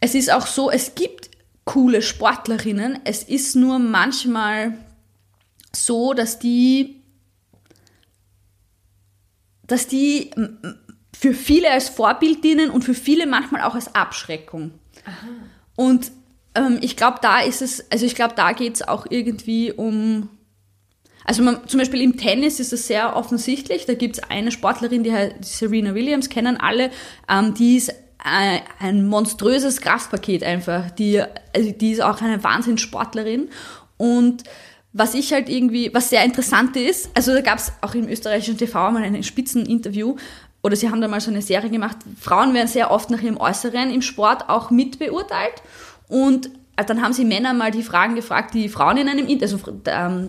[0.00, 1.30] es ist auch so, es gibt
[1.64, 4.74] coole Sportlerinnen, es ist nur manchmal
[5.74, 7.02] so, dass die,
[9.66, 10.30] dass die
[11.16, 14.72] für viele als Vorbild dienen und für viele manchmal auch als Abschreckung.
[15.04, 15.28] Aha.
[15.76, 16.12] Und
[16.54, 20.28] ähm, ich glaube, da ist es, also ich glaube, da geht es auch irgendwie um
[21.30, 23.86] also man, zum Beispiel im Tennis ist es sehr offensichtlich.
[23.86, 26.90] Da gibt es eine Sportlerin, die heißt Serena Williams, kennen alle.
[27.28, 30.90] Ähm, die ist ein, ein monströses Kraftpaket einfach.
[30.90, 31.22] Die,
[31.54, 33.48] also die ist auch eine Wahnsinnssportlerin.
[33.96, 34.42] Und
[34.92, 38.58] was ich halt irgendwie, was sehr interessant ist, also da gab es auch im österreichischen
[38.58, 40.16] TV mal ein Spitzeninterview,
[40.64, 43.36] oder sie haben da mal so eine Serie gemacht, Frauen werden sehr oft nach ihrem
[43.36, 45.62] Äußeren im Sport auch mitbeurteilt.
[46.08, 46.50] Und
[46.82, 50.28] dann haben sie Männer mal die Fragen gefragt, die Frauen in einem, also ähm,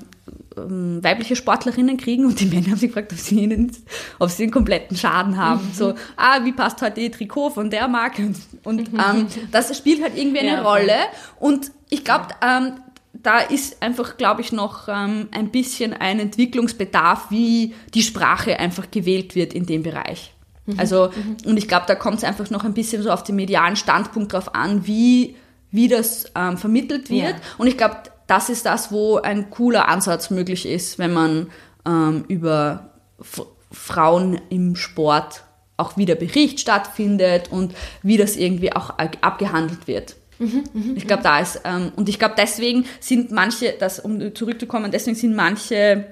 [0.57, 3.71] ähm, weibliche Sportlerinnen kriegen und die Männer haben sich gefragt, ob sie, ihnen,
[4.19, 5.65] ob sie einen kompletten Schaden haben.
[5.67, 5.73] Mhm.
[5.73, 8.23] So, ah, wie passt heute ihr Trikot von der Marke?
[8.23, 8.99] Und, und mhm.
[8.99, 10.95] ähm, das spielt halt irgendwie eine ja, Rolle.
[11.39, 12.73] Und ich glaube, ähm,
[13.13, 18.89] da ist einfach, glaube ich, noch ähm, ein bisschen ein Entwicklungsbedarf, wie die Sprache einfach
[18.89, 20.33] gewählt wird in dem Bereich.
[20.65, 20.79] Mhm.
[20.79, 21.37] Also, mhm.
[21.49, 24.33] und ich glaube, da kommt es einfach noch ein bisschen so auf den medialen Standpunkt
[24.33, 25.35] drauf an, wie,
[25.71, 27.36] wie das ähm, vermittelt wird.
[27.36, 27.41] Ja.
[27.57, 31.49] Und ich glaube, das ist das, wo ein cooler Ansatz möglich ist, wenn man
[31.86, 35.43] ähm, über F Frauen im Sport
[35.77, 40.15] auch wieder Bericht stattfindet und wie das irgendwie auch abgehandelt wird.
[40.39, 44.36] Mhm, mh, ich glaube, da ist, ähm, und ich glaube, deswegen sind manche, das, um
[44.36, 46.05] zurückzukommen, deswegen sind manche,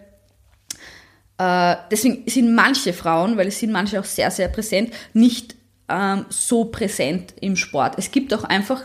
[1.38, 5.56] äh, deswegen sind manche Frauen, weil es sind manche auch sehr, sehr präsent, nicht
[5.90, 7.96] ähm, so präsent im Sport.
[7.98, 8.84] Es gibt auch einfach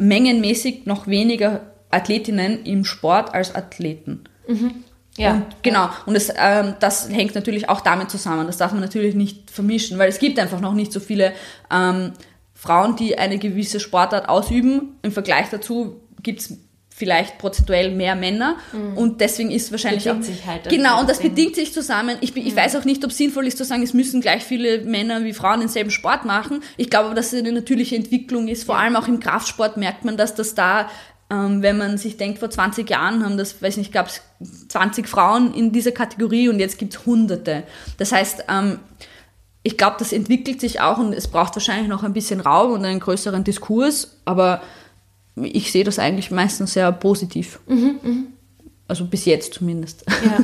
[0.00, 4.24] mengenmäßig noch weniger Athletinnen im Sport als Athleten.
[4.48, 4.84] Mhm.
[5.16, 5.34] Ja.
[5.34, 5.90] Und, genau.
[6.06, 8.46] Und es, ähm, das hängt natürlich auch damit zusammen.
[8.46, 11.32] Das darf man natürlich nicht vermischen, weil es gibt einfach noch nicht so viele
[11.70, 12.12] ähm,
[12.54, 14.96] Frauen, die eine gewisse Sportart ausüben.
[15.02, 16.58] Im Vergleich dazu gibt es
[17.00, 18.96] vielleicht prozentuell mehr Männer mhm.
[18.96, 22.18] und deswegen ist wahrscheinlich bedingt auch sich halt genau und das bedingt sich zusammen.
[22.20, 22.56] Ich, ich mhm.
[22.56, 25.32] weiß auch nicht, ob es sinnvoll ist zu sagen, es müssen gleich viele Männer wie
[25.32, 26.62] Frauen denselben Sport machen.
[26.76, 28.64] Ich glaube, dass es eine natürliche Entwicklung ist.
[28.64, 28.82] Vor ja.
[28.82, 30.90] allem auch im Kraftsport merkt man, dass das da
[31.30, 34.20] ähm, wenn man sich denkt, vor 20 Jahren haben das, weiß nicht, gab es
[34.68, 37.62] 20 Frauen in dieser Kategorie und jetzt gibt es Hunderte.
[37.98, 38.80] Das heißt, ähm,
[39.62, 42.84] ich glaube, das entwickelt sich auch und es braucht wahrscheinlich noch ein bisschen Raum und
[42.84, 44.62] einen größeren Diskurs, aber
[45.36, 47.60] ich sehe das eigentlich meistens sehr positiv.
[47.66, 48.22] Mhm, mh.
[48.88, 50.04] Also bis jetzt zumindest.
[50.08, 50.38] Ja.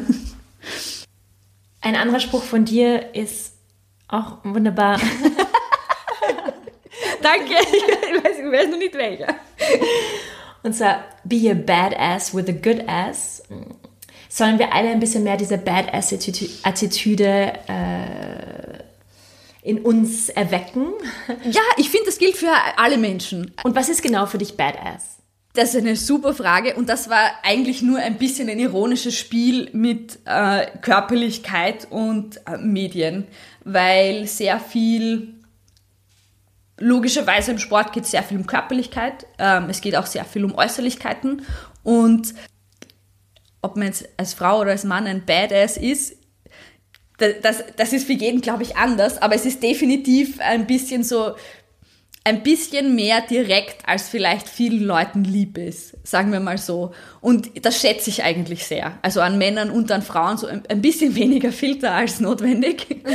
[1.81, 3.55] Ein anderer Spruch von dir ist
[4.09, 5.01] auch wunderbar.
[7.23, 9.35] Danke, ich weiß, ich weiß noch nicht welcher.
[10.63, 13.43] Und zwar Be a Badass with a Good Ass.
[14.29, 18.56] Sollen wir alle ein bisschen mehr diese Badass-Attitüde äh,
[19.67, 20.93] in uns erwecken?
[21.45, 23.53] Ja, ich finde, das gilt für alle Menschen.
[23.65, 25.17] Und was ist genau für dich Badass?
[25.55, 29.71] Das ist eine super Frage und das war eigentlich nur ein bisschen ein ironisches Spiel
[29.73, 33.27] mit äh, Körperlichkeit und äh, Medien,
[33.65, 35.35] weil sehr viel
[36.79, 40.45] logischerweise im Sport geht es sehr viel um Körperlichkeit, ähm, es geht auch sehr viel
[40.45, 41.43] um Äußerlichkeiten
[41.83, 42.35] und
[43.63, 46.16] ob man jetzt als Frau oder als Mann ein Badass ist,
[47.19, 51.35] das, das ist für jeden, glaube ich, anders, aber es ist definitiv ein bisschen so,
[52.27, 56.93] ein bisschen mehr direkt, als vielleicht vielen Leuten lieb ist, sagen wir mal so.
[57.21, 58.99] Und das schätze ich eigentlich sehr.
[59.03, 62.87] Also an Männern und an Frauen so ein, bisschen weniger Filter als notwendig.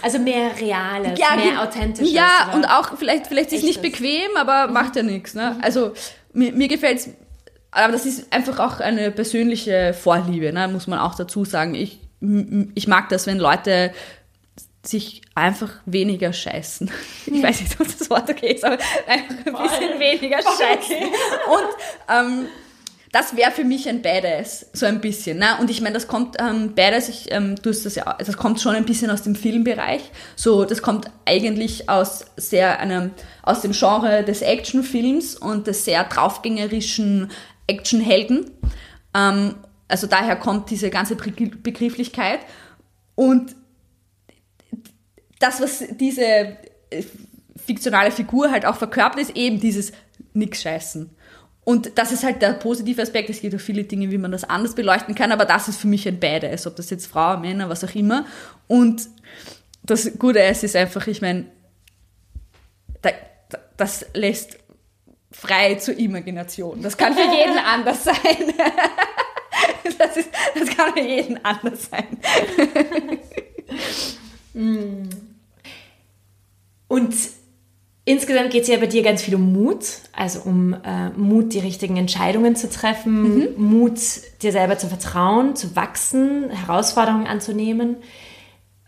[0.00, 2.12] Also mehr Reales, ja, mehr Authentisches.
[2.12, 4.72] Ja, und auch vielleicht, vielleicht ist es nicht bequem, aber mhm.
[4.72, 5.34] macht ja nichts.
[5.34, 5.54] Ne?
[5.56, 5.64] Mhm.
[5.64, 5.92] Also
[6.32, 7.10] mir, mir gefällt es,
[7.70, 10.66] aber das ist einfach auch eine persönliche Vorliebe, ne?
[10.68, 11.74] muss man auch dazu sagen.
[11.74, 12.00] Ich,
[12.74, 13.92] ich mag das, wenn Leute
[14.84, 16.90] sich einfach weniger scheißen.
[17.26, 19.68] Ich weiß nicht, ob das Wort okay ist, aber einfach ein Voll.
[19.68, 20.96] bisschen weniger Voll scheißen.
[20.96, 21.10] Okay.
[21.46, 21.68] Und
[22.08, 22.46] ähm,
[23.12, 25.38] das wäre für mich ein Badass, so ein bisschen.
[25.38, 25.58] Ne?
[25.60, 28.60] Und ich meine, das kommt, ähm, Badass, ich, ähm, du hast das ja, das kommt
[28.60, 30.02] schon ein bisschen aus dem Filmbereich.
[30.34, 33.10] So, das kommt eigentlich aus sehr einem,
[33.42, 37.30] aus dem Genre des Actionfilms und des sehr draufgängerischen
[37.66, 38.50] Actionhelden.
[39.14, 39.56] Ähm,
[39.92, 42.40] also daher kommt diese ganze Begrifflichkeit.
[43.14, 43.54] Und
[45.38, 46.56] das, was diese äh,
[47.66, 49.92] fiktionale Figur halt auch verkörpert, ist eben dieses
[50.32, 51.10] Nix scheißen.
[51.64, 53.28] Und das ist halt der positive Aspekt.
[53.28, 55.88] Es gibt auch viele Dinge, wie man das anders beleuchten kann, aber das ist für
[55.88, 58.24] mich ein Badass, ob das jetzt Frau, Männer, was auch immer.
[58.68, 59.10] Und
[59.82, 61.44] das Gute ist, ist einfach, ich meine,
[63.02, 63.10] da,
[63.76, 64.56] das lässt
[65.30, 66.80] frei zur Imagination.
[66.80, 68.14] Das kann für jeden anders sein.
[69.98, 72.06] Das, ist, das kann für jeden anders sein.
[76.92, 77.14] Und
[78.04, 81.58] insgesamt geht es ja bei dir ganz viel um Mut, also um äh, Mut, die
[81.58, 83.48] richtigen Entscheidungen zu treffen, mhm.
[83.56, 83.98] Mut,
[84.42, 87.96] dir selber zu vertrauen, zu wachsen, Herausforderungen anzunehmen.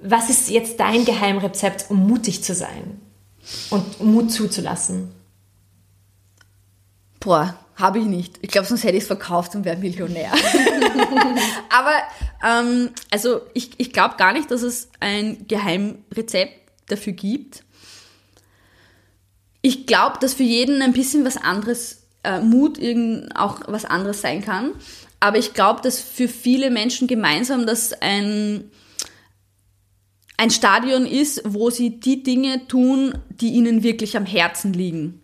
[0.01, 3.01] Was ist jetzt dein Geheimrezept, um mutig zu sein
[3.71, 5.13] und Mut zuzulassen?
[7.21, 8.39] Boah, habe ich nicht.
[8.41, 10.31] Ich glaube, sonst hätte ich es verkauft und wäre Millionär.
[11.71, 11.97] Aber
[12.47, 16.53] ähm, also ich, ich glaube gar nicht, dass es ein Geheimrezept
[16.87, 17.65] dafür gibt.
[19.61, 24.21] Ich glaube, dass für jeden ein bisschen was anderes, äh, Mut irgend auch was anderes
[24.21, 24.73] sein kann.
[25.21, 28.71] Aber ich glaube, dass für viele Menschen gemeinsam das ein,
[30.37, 35.23] ein Stadion ist, wo sie die Dinge tun, die ihnen wirklich am Herzen liegen.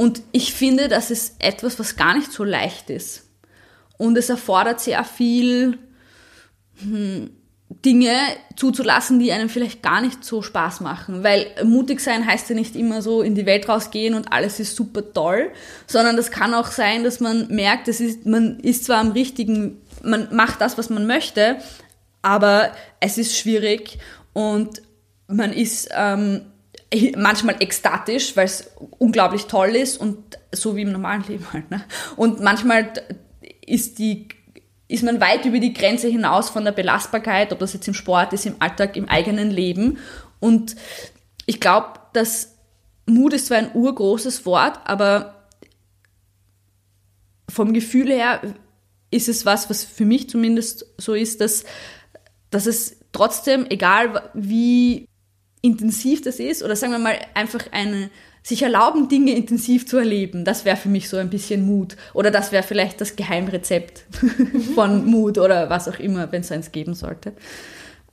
[0.00, 3.28] Und ich finde, das ist etwas, was gar nicht so leicht ist.
[3.98, 5.76] Und es erfordert sehr viel
[6.76, 7.28] hm,
[7.84, 8.14] Dinge
[8.56, 11.22] zuzulassen, die einem vielleicht gar nicht so Spaß machen.
[11.22, 14.74] Weil mutig sein heißt ja nicht immer so in die Welt rausgehen und alles ist
[14.74, 15.52] super toll,
[15.86, 19.82] sondern das kann auch sein, dass man merkt, es ist, man ist zwar am richtigen,
[20.02, 21.58] man macht das, was man möchte,
[22.22, 23.98] aber es ist schwierig
[24.32, 24.80] und
[25.26, 26.46] man ist ähm,
[27.16, 31.70] manchmal ekstatisch, weil es unglaublich toll ist und so wie im normalen Leben halt.
[31.70, 31.84] Ne?
[32.16, 32.92] Und manchmal
[33.64, 34.28] ist die
[34.88, 38.32] ist man weit über die Grenze hinaus von der Belastbarkeit, ob das jetzt im Sport
[38.32, 39.98] ist, im Alltag, im eigenen Leben.
[40.40, 40.74] Und
[41.46, 42.56] ich glaube, dass
[43.06, 45.46] Mut ist zwar ein urgroßes Wort, aber
[47.48, 48.40] vom Gefühl her
[49.12, 51.64] ist es was, was für mich zumindest so ist, dass,
[52.50, 55.06] dass es trotzdem, egal wie
[55.62, 58.10] intensiv das ist, oder sagen wir mal einfach eine,
[58.42, 61.96] sich erlauben, Dinge intensiv zu erleben, das wäre für mich so ein bisschen Mut.
[62.14, 64.04] Oder das wäre vielleicht das Geheimrezept
[64.74, 67.34] von Mut oder was auch immer, wenn es eins geben sollte.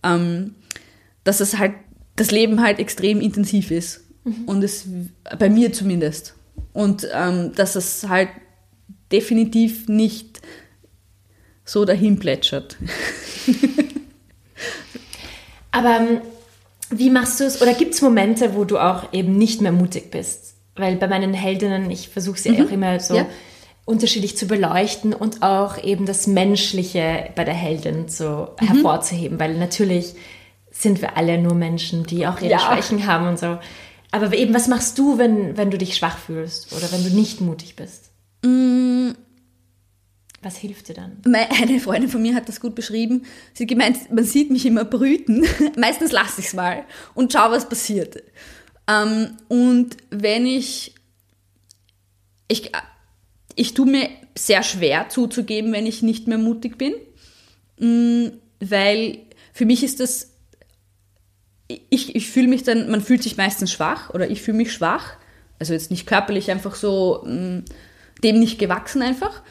[0.04, 0.56] Ähm,
[1.24, 1.74] dass es halt,
[2.16, 4.02] das Leben halt extrem intensiv ist.
[4.26, 4.44] Mhm.
[4.46, 4.86] Und es,
[5.40, 6.36] bei mir zumindest.
[6.74, 8.30] Und ähm, dass es halt
[9.12, 10.42] definitiv nicht
[11.64, 12.78] so dahin plätschert.
[15.72, 16.22] Aber ähm,
[16.90, 17.62] wie machst du es?
[17.62, 20.56] Oder gibt es Momente, wo du auch eben nicht mehr mutig bist?
[20.76, 22.66] Weil bei meinen Heldinnen, ich versuche sie mhm.
[22.66, 23.26] auch immer so ja.
[23.86, 28.68] unterschiedlich zu beleuchten und auch eben das Menschliche bei der Heldin so mhm.
[28.68, 30.16] hervorzuheben, weil natürlich
[30.72, 32.60] sind wir alle nur Menschen, die auch ihre ja.
[32.60, 33.58] Schwächen haben und so.
[34.12, 37.42] Aber eben, was machst du, wenn, wenn du dich schwach fühlst oder wenn du nicht
[37.42, 38.12] mutig bist?
[38.44, 39.12] Mm,
[40.42, 41.22] was hilft dir dann?
[41.26, 43.26] Eine Freundin von mir hat das gut beschrieben.
[43.54, 45.46] Sie hat gemeint, man sieht mich immer brüten.
[45.78, 46.84] Meistens lasse ich es mal
[47.16, 48.24] und schaue, was passiert.
[48.88, 50.94] Ähm, und wenn ich,
[52.48, 52.72] ich,
[53.56, 56.94] ich tue mir sehr schwer zuzugeben, wenn ich nicht mehr mutig bin,
[57.80, 59.20] mm, weil
[59.54, 60.32] für mich ist das,
[61.90, 65.18] ich, ich fühle mich dann, man fühlt sich meistens schwach oder ich fühle mich schwach,
[65.60, 67.66] also jetzt nicht körperlich einfach so mm,
[68.24, 69.42] dem nicht gewachsen einfach.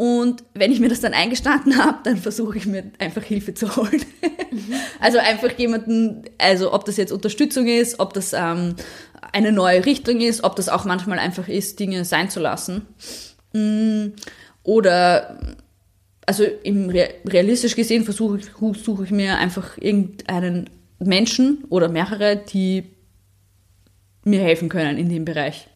[0.00, 3.76] Und wenn ich mir das dann eingestanden habe, dann versuche ich mir einfach Hilfe zu
[3.76, 4.02] holen.
[4.50, 4.72] Mhm.
[4.98, 8.76] Also einfach jemanden, also ob das jetzt Unterstützung ist, ob das ähm,
[9.32, 12.86] eine neue Richtung ist, ob das auch manchmal einfach ist, Dinge sein zu lassen.
[13.52, 14.14] Mm,
[14.62, 15.38] oder
[16.24, 18.46] also im realistisch gesehen versuche ich,
[18.82, 22.84] suche ich mir einfach irgendeinen Menschen oder mehrere, die
[24.24, 25.69] mir helfen können in dem Bereich.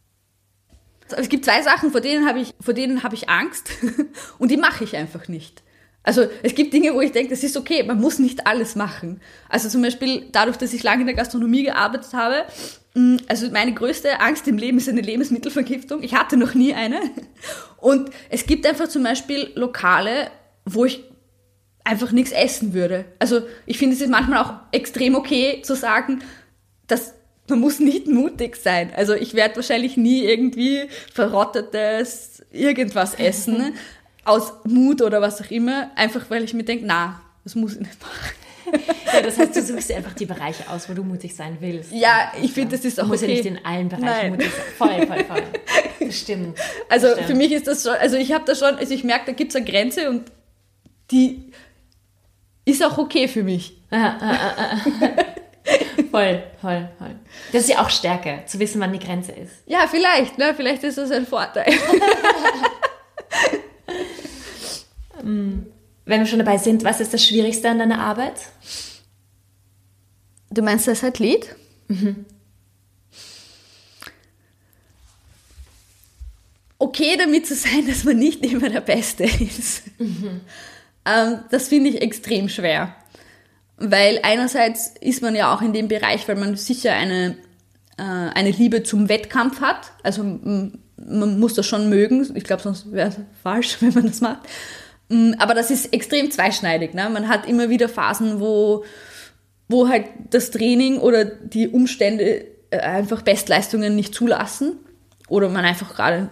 [1.17, 3.71] Es gibt zwei Sachen, vor denen habe ich, vor denen habe ich Angst
[4.39, 5.63] und die mache ich einfach nicht.
[6.05, 9.21] Also es gibt Dinge, wo ich denke, das ist okay, man muss nicht alles machen.
[9.49, 12.45] Also zum Beispiel dadurch, dass ich lange in der Gastronomie gearbeitet habe,
[12.95, 16.03] mm, also meine größte Angst im Leben ist eine Lebensmittelvergiftung.
[16.03, 17.01] Ich hatte noch nie eine.
[17.79, 20.31] Und es gibt einfach zum Beispiel Lokale,
[20.67, 21.05] wo ich
[21.85, 23.07] einfach nichts essen würde.
[23.19, 26.23] Also ich finde es ist manchmal auch extrem okay zu sagen,
[26.87, 27.15] dass
[27.49, 28.91] man muss nicht mutig sein.
[28.97, 33.75] Also ich werde wahrscheinlich nie irgendwie verrottetes irgendwas essen,
[34.25, 37.81] aus Mut oder was auch immer, einfach weil ich mir denke, na, das muss ich
[37.81, 38.35] nicht machen.
[39.13, 41.93] Ja, das heißt, du suchst dir einfach die Bereiche aus, wo du mutig sein willst.
[41.93, 43.33] Ja, ich finde, das ist auch Du musst okay.
[43.33, 44.31] ja nicht in allen Bereichen Nein.
[44.31, 44.65] mutig sein.
[44.77, 45.43] Voll, voll, voll.
[46.09, 46.59] Bestimmt.
[46.89, 47.27] Also Bestimmt.
[47.27, 49.51] für mich ist das schon, also ich habe da schon, also ich merke, da gibt
[49.51, 50.33] es eine Grenze und
[51.11, 51.53] die
[52.65, 53.77] ist auch okay für mich.
[56.11, 57.17] voll, voll, voll.
[57.53, 59.53] Das ist ja auch Stärke, zu wissen, wann die Grenze ist.
[59.67, 60.55] Ja, vielleicht, ne?
[60.57, 61.73] Vielleicht ist das ein Vorteil.
[65.23, 65.67] Mm.
[66.05, 68.35] Wenn wir schon dabei sind, was ist das Schwierigste an deiner Arbeit?
[70.51, 71.57] Du meinst das Athlet?
[71.89, 72.27] Mhm.
[76.79, 79.85] Okay damit zu sein, dass man nicht immer der Beste ist.
[79.99, 80.43] Mhm.
[81.07, 82.95] Ähm, das finde ich extrem schwer.
[83.77, 87.37] Weil einerseits ist man ja auch in dem Bereich, weil man sicher eine,
[87.97, 89.93] äh, eine Liebe zum Wettkampf hat.
[90.03, 92.31] Also man muss das schon mögen.
[92.35, 94.41] Ich glaube, sonst wäre es falsch, wenn man das macht.
[95.39, 96.95] Aber das ist extrem zweischneidig.
[96.95, 97.09] Ne?
[97.11, 98.85] Man hat immer wieder Phasen, wo,
[99.69, 104.79] wo halt das Training oder die Umstände äh, einfach Bestleistungen nicht zulassen
[105.29, 106.31] oder man einfach gerade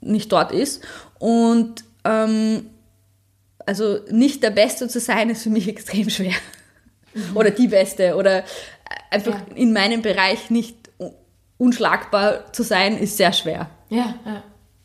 [0.00, 0.84] nicht dort ist.
[1.18, 2.66] Und ähm,
[3.66, 6.34] also nicht der Beste zu sein, ist für mich extrem schwer.
[7.16, 7.34] Mhm.
[7.36, 8.16] Oder die Beste.
[8.16, 8.44] Oder
[9.10, 9.56] einfach ja.
[9.56, 10.76] in meinem Bereich nicht
[11.58, 13.68] unschlagbar zu sein, ist sehr schwer.
[13.88, 14.42] Ja, ja.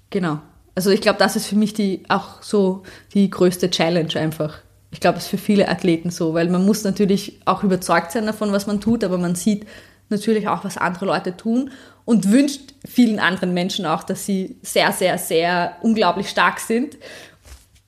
[0.10, 0.40] Genau.
[0.76, 4.60] Also ich glaube, das ist für mich die auch so die größte Challenge einfach.
[4.92, 8.26] Ich glaube, es ist für viele Athleten so, weil man muss natürlich auch überzeugt sein
[8.26, 9.66] davon, was man tut, aber man sieht
[10.10, 11.72] natürlich auch, was andere Leute tun
[12.06, 16.98] und wünscht vielen anderen Menschen auch, dass sie sehr, sehr, sehr unglaublich stark sind.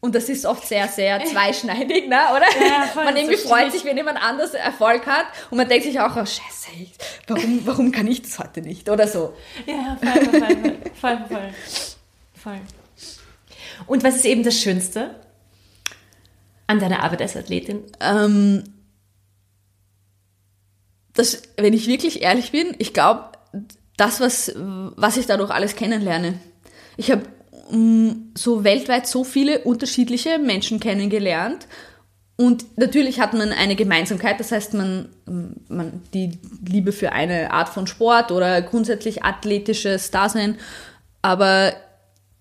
[0.03, 2.19] Und das ist oft sehr, sehr zweischneidig, ne?
[2.35, 2.45] oder?
[2.59, 5.97] Ja, voll, man irgendwie freut sich, wenn jemand anders Erfolg hat und man denkt sich
[5.97, 6.91] auch, oh scheiße,
[7.25, 8.89] warum, warum kann ich das heute nicht?
[8.89, 9.33] Oder so.
[9.65, 11.53] Ja, voll, voll, voll, voll, voll,
[12.33, 12.59] voll.
[13.87, 15.21] Und was ist eben das Schönste
[16.67, 17.85] an deiner Arbeit als Athletin?
[18.01, 18.65] Ähm,
[21.13, 23.29] das, wenn ich wirklich ehrlich bin, ich glaube,
[23.95, 26.41] das, was, was ich dadurch alles kennenlerne.
[26.97, 27.23] Ich habe
[28.35, 31.67] so weltweit so viele unterschiedliche Menschen kennengelernt.
[32.35, 35.09] Und natürlich hat man eine Gemeinsamkeit, das heißt, man,
[35.69, 40.57] man die Liebe für eine Art von Sport oder grundsätzlich athletisches Dasein.
[41.21, 41.73] Aber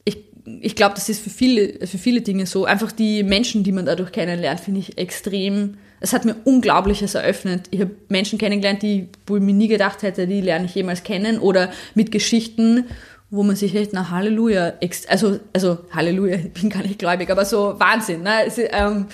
[0.04, 0.18] ich,
[0.60, 2.64] ich glaube, das ist für viele, für viele Dinge so.
[2.64, 5.78] Einfach die Menschen, die man dadurch kennenlernt, finde ich extrem.
[6.00, 7.68] Es hat mir Unglaubliches eröffnet.
[7.70, 11.04] Ich habe Menschen kennengelernt, die, wo ich mir nie gedacht hätte, die lerne ich jemals
[11.04, 11.38] kennen.
[11.38, 12.86] Oder mit Geschichten,
[13.32, 14.74] wo man sich echt nach Halleluja,
[15.08, 18.44] also, also Halleluja, ich bin gar nicht gläubig, aber so Wahnsinn, ne?
[18.46, 19.06] Es ist, ähm,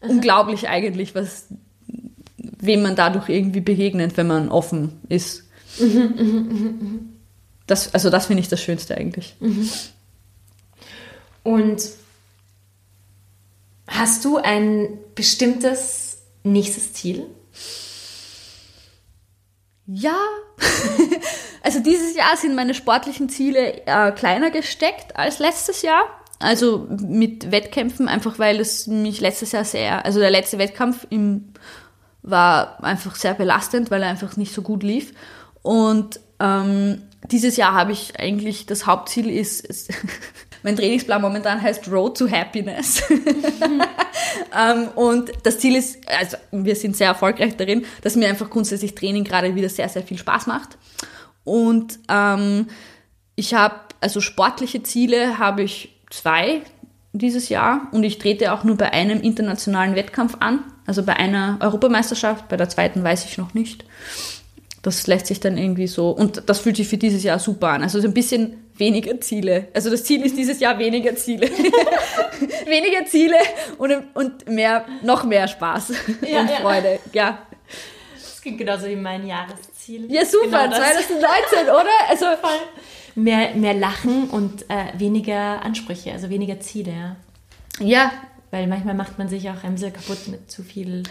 [0.00, 1.46] unglaublich eigentlich, was,
[2.36, 5.44] wem man dadurch irgendwie begegnet, wenn man offen ist.
[7.66, 9.36] Das, also das finde ich das Schönste eigentlich.
[11.44, 11.82] Und
[13.86, 17.26] hast du ein bestimmtes nächstes Ziel?
[19.92, 20.20] Ja,
[21.64, 26.04] also dieses Jahr sind meine sportlichen Ziele äh, kleiner gesteckt als letztes Jahr.
[26.38, 31.52] Also mit Wettkämpfen, einfach weil es mich letztes Jahr sehr, also der letzte Wettkampf im,
[32.22, 35.12] war einfach sehr belastend, weil er einfach nicht so gut lief.
[35.62, 39.92] Und ähm, dieses Jahr habe ich eigentlich, das Hauptziel ist, ist
[40.62, 43.02] mein Trainingsplan momentan heißt Road to Happiness.
[44.58, 48.94] ähm, und das Ziel ist, also wir sind sehr erfolgreich darin, dass mir einfach grundsätzlich
[48.94, 50.76] Training gerade wieder sehr, sehr viel Spaß macht.
[51.44, 52.66] Und ähm,
[53.36, 56.62] ich habe, also sportliche Ziele habe ich zwei
[57.12, 61.58] dieses Jahr und ich trete auch nur bei einem internationalen Wettkampf an, also bei einer
[61.60, 63.84] Europameisterschaft, bei der zweiten weiß ich noch nicht.
[64.82, 67.82] Das lässt sich dann irgendwie so, und das fühlt sich für dieses Jahr super an.
[67.82, 69.68] Also so ein bisschen weniger Ziele.
[69.72, 71.48] Also das Ziel ist dieses Jahr weniger Ziele.
[72.66, 73.36] weniger Ziele
[73.78, 75.92] und, und mehr, noch mehr Spaß
[76.28, 76.98] ja, und Freude.
[77.12, 77.24] Ja.
[77.24, 77.46] ja.
[78.14, 80.10] Das klingt genauso wie mein Jahresziel.
[80.10, 81.90] Ja, super, genau 2019, oder?
[82.08, 82.58] Also voll.
[83.14, 87.16] Mehr, mehr Lachen und äh, weniger Ansprüche, also weniger Ziele, ja.
[87.80, 88.12] Ja.
[88.50, 91.02] Weil manchmal macht man sich auch ein bisschen kaputt mit zu viel.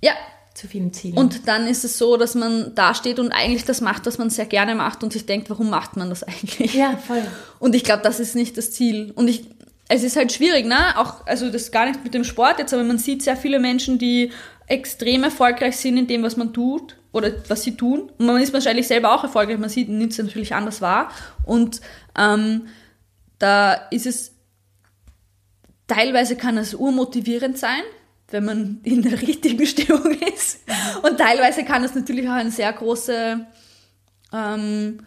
[0.00, 0.12] Ja,
[0.58, 1.16] zu vielen Zielen.
[1.16, 4.28] Und dann ist es so, dass man da steht und eigentlich das macht, was man
[4.28, 6.74] sehr gerne macht und sich denkt, warum macht man das eigentlich?
[6.74, 7.22] Ja, voll.
[7.58, 9.12] Und ich glaube, das ist nicht das Ziel.
[9.14, 9.44] Und ich,
[9.88, 10.98] es ist halt schwierig, ne?
[10.98, 13.98] Auch, also das gar nicht mit dem Sport jetzt, aber man sieht sehr viele Menschen,
[13.98, 14.32] die
[14.66, 18.10] extrem erfolgreich sind in dem, was man tut oder was sie tun.
[18.18, 21.10] Und man ist wahrscheinlich selber auch erfolgreich, man sieht, nimmt es natürlich anders wahr.
[21.44, 21.80] Und
[22.18, 22.66] ähm,
[23.38, 24.32] da ist es,
[25.86, 27.82] teilweise kann es urmotivierend sein,
[28.30, 30.60] wenn man in der richtigen Stimmung ist.
[31.02, 33.40] Und teilweise kann das natürlich auch eine sehr große,
[34.32, 34.98] ähm,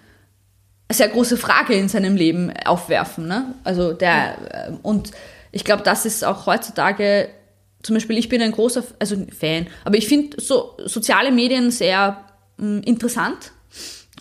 [0.92, 3.28] sehr große Frage in seinem Leben aufwerfen.
[3.28, 3.56] Ne?
[3.64, 5.12] Also der, äh, und
[5.52, 7.30] ich glaube, das ist auch heutzutage,
[7.84, 12.26] zum Beispiel, ich bin ein großer, also Fan, aber ich finde so soziale Medien sehr
[12.58, 13.52] mh, mm, interessant.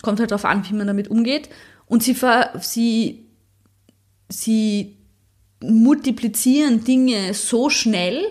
[0.01, 1.49] Kommt halt darauf an, wie man damit umgeht.
[1.85, 3.27] Und sie, ver, sie,
[4.29, 4.97] sie
[5.61, 8.23] multiplizieren Dinge so schnell,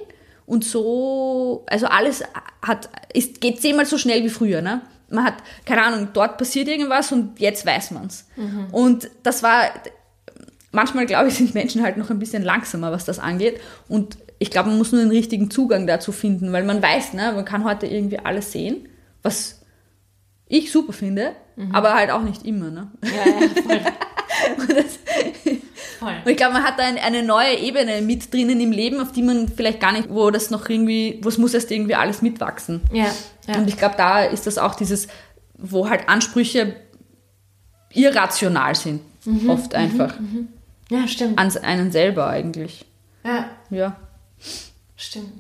[0.51, 2.25] und so, also alles
[2.61, 4.83] hat, ist, geht zehnmal so schnell wie früher, ne?
[5.09, 5.35] Man hat,
[5.65, 8.27] keine Ahnung, dort passiert irgendwas und jetzt weiß man's.
[8.35, 8.67] Mhm.
[8.73, 9.71] Und das war,
[10.73, 13.61] manchmal glaube ich, sind Menschen halt noch ein bisschen langsamer, was das angeht.
[13.87, 17.31] Und ich glaube, man muss nur den richtigen Zugang dazu finden, weil man weiß, ne,
[17.33, 18.89] man kann heute irgendwie alles sehen,
[19.23, 19.61] was
[20.49, 21.73] ich super finde, mhm.
[21.73, 22.73] aber halt auch nicht immer.
[22.73, 22.91] Ne?
[23.05, 24.75] Ja, ja, voll.
[24.75, 24.99] das,
[26.01, 26.17] voll.
[26.25, 29.13] und ich glaube, man hat da eine, eine neue Ebene mit drinnen im Leben, auf
[29.13, 32.23] die man vielleicht gar nicht, wo das noch irgendwie, wo es muss erst irgendwie alles
[32.23, 32.81] mitwachsen.
[32.93, 33.07] Ja,
[33.47, 33.57] ja.
[33.57, 35.07] Und ich glaube, da ist das auch dieses,
[35.57, 36.75] wo halt Ansprüche
[37.93, 40.19] irrational sind, mhm, oft mhm, einfach.
[40.19, 40.49] Mhm,
[40.91, 41.39] ja, stimmt.
[41.39, 42.85] An einen selber eigentlich.
[43.25, 43.47] Ja.
[43.71, 43.97] Ja.
[44.97, 45.33] Stimmt.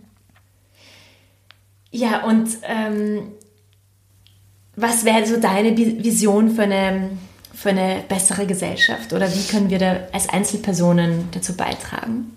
[1.90, 3.32] Ja, und ähm,
[4.76, 7.10] was wäre so deine Vision für eine,
[7.54, 9.12] für eine bessere Gesellschaft?
[9.12, 12.36] Oder wie können wir da als Einzelpersonen dazu beitragen?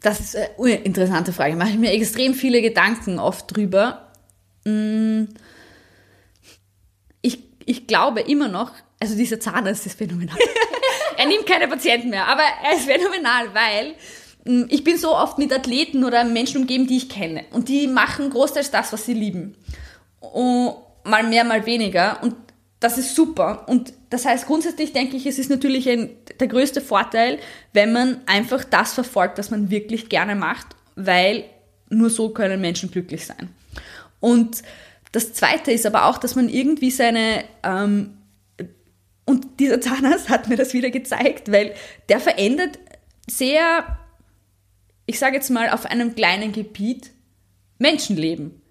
[0.00, 1.56] Das ist eine interessante Frage.
[1.56, 4.08] Mache ich mir extrem viele Gedanken oft drüber.
[4.64, 5.24] Mm.
[7.20, 10.38] Ich, ich glaube immer noch, also dieser Zahnarzt ist phänomenal.
[11.16, 13.94] er nimmt keine Patienten mehr, aber er ist phänomenal, weil
[14.44, 17.44] mm, ich bin so oft mit Athleten oder Menschen umgeben, die ich kenne.
[17.50, 19.56] Und die machen großteils das, was sie lieben.
[20.20, 22.22] Und mal mehr, mal weniger.
[22.22, 22.34] Und
[22.80, 23.68] das ist super.
[23.68, 27.38] Und das heißt, grundsätzlich denke ich, es ist natürlich ein, der größte Vorteil,
[27.72, 31.44] wenn man einfach das verfolgt, was man wirklich gerne macht, weil
[31.90, 33.48] nur so können Menschen glücklich sein.
[34.20, 34.62] Und
[35.12, 38.18] das Zweite ist aber auch, dass man irgendwie seine ähm,
[39.28, 41.74] und dieser Zahnarzt hat mir das wieder gezeigt, weil
[42.08, 42.78] der verändert
[43.28, 43.98] sehr,
[45.04, 47.10] ich sage jetzt mal, auf einem kleinen Gebiet
[47.78, 48.62] Menschenleben.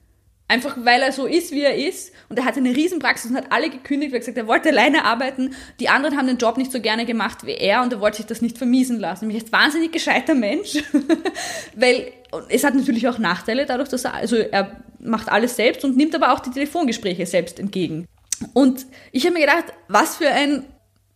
[0.49, 2.13] Einfach weil er so ist, wie er ist.
[2.29, 5.03] Und er hatte eine Riesenpraxis und hat alle gekündigt, weil er gesagt er wollte alleine
[5.03, 5.53] arbeiten.
[5.79, 8.25] Die anderen haben den Job nicht so gerne gemacht wie er und er wollte sich
[8.27, 9.27] das nicht vermiesen lassen.
[9.27, 10.77] Mich ist wahnsinnig gescheiter Mensch.
[11.75, 12.13] weil
[12.49, 16.15] es hat natürlich auch Nachteile dadurch, dass er, also er macht alles selbst und nimmt
[16.15, 18.07] aber auch die Telefongespräche selbst entgegen.
[18.53, 20.65] Und ich habe mir gedacht, was für ein,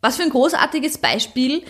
[0.01, 1.63] was für ein großartiges Beispiel.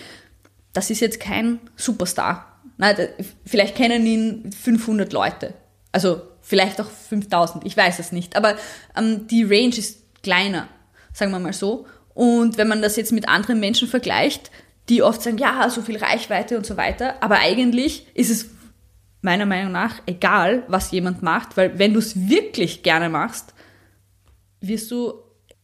[0.72, 2.60] Das ist jetzt kein Superstar.
[2.78, 2.96] Nein,
[3.44, 5.54] vielleicht kennen ihn 500 Leute.
[5.92, 8.36] Also vielleicht auch 5000, ich weiß es nicht.
[8.36, 8.56] Aber
[8.96, 10.68] ähm, die Range ist kleiner,
[11.12, 11.86] sagen wir mal so.
[12.14, 14.50] Und wenn man das jetzt mit anderen Menschen vergleicht,
[14.88, 18.50] die oft sagen, ja, so viel Reichweite und so weiter, aber eigentlich ist es
[19.22, 23.54] meiner Meinung nach egal, was jemand macht, weil wenn du es wirklich gerne machst,
[24.60, 25.14] wirst du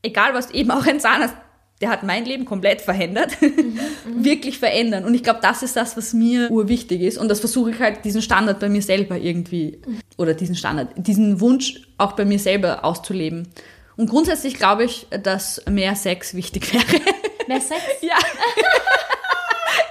[0.02, 1.34] egal was eben auch ein Zahnarzt,
[1.80, 3.78] der hat mein Leben komplett verändert, mhm,
[4.24, 5.04] wirklich verändern.
[5.04, 7.18] Und ich glaube, das ist das, was mir urwichtig ist.
[7.18, 9.78] Und das versuche ich halt, diesen Standard bei mir selber irgendwie,
[10.16, 13.48] oder diesen Standard, diesen Wunsch auch bei mir selber auszuleben.
[13.96, 17.02] Und grundsätzlich glaube ich, dass mehr Sex wichtig wäre.
[17.46, 17.80] Mehr Sex?
[18.00, 18.16] ja.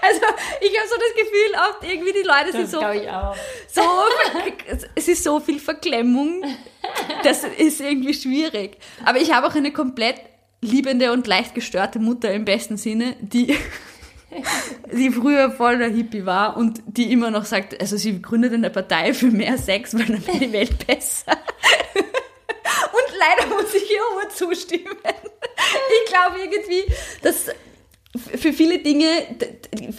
[0.02, 0.22] Also
[0.62, 3.36] ich habe so das Gefühl, oft irgendwie die Leute sind so, ich auch.
[3.68, 3.82] so,
[4.96, 6.44] es ist so viel Verklemmung,
[7.24, 8.78] das ist irgendwie schwierig.
[9.04, 10.22] Aber ich habe auch eine komplett
[10.68, 13.56] liebende und leicht gestörte Mutter im besten Sinne, die,
[14.92, 18.70] die früher voll der Hippie war und die immer noch sagt, also sie gründet eine
[18.70, 21.32] Partei für mehr Sex, weil dann wäre die Welt besser.
[22.68, 24.98] Und leider muss ich ihr auch zustimmen.
[26.04, 26.84] Ich glaube irgendwie,
[27.22, 27.46] dass
[28.18, 29.08] für viele Dinge,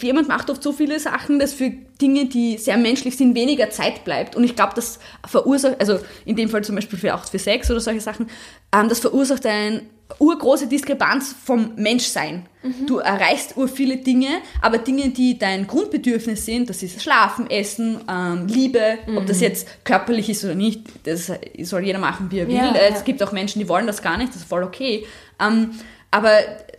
[0.01, 1.69] jemand macht oft so viele Sachen, dass für
[2.01, 4.35] Dinge, die sehr menschlich sind, weniger Zeit bleibt.
[4.35, 7.69] Und ich glaube, das verursacht, also in dem Fall zum Beispiel für, auch für Sex
[7.69, 8.29] oder solche Sachen,
[8.73, 9.83] ähm, das verursacht eine
[10.17, 12.47] urgroße Diskrepanz vom Menschsein.
[12.63, 12.87] Mhm.
[12.87, 14.27] Du erreichst ur viele Dinge,
[14.61, 19.17] aber Dinge, die dein Grundbedürfnis sind, das ist Schlafen, Essen, ähm, Liebe, mhm.
[19.17, 19.43] ob das mhm.
[19.43, 21.31] jetzt körperlich ist oder nicht, das
[21.61, 22.55] soll jeder machen, wie er will.
[22.55, 23.01] Ja, es ja.
[23.01, 25.05] gibt auch Menschen, die wollen das gar nicht, das ist voll okay.
[25.39, 25.71] Ähm,
[26.11, 26.31] aber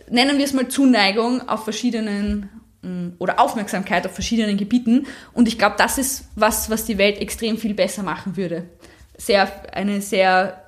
[0.09, 2.49] nennen wir es mal Zuneigung auf verschiedenen
[2.81, 5.07] mm, oder Aufmerksamkeit auf verschiedenen Gebieten.
[5.33, 8.65] Und ich glaube, das ist was, was die Welt extrem viel besser machen würde.
[9.17, 10.60] Sehr, eine sehr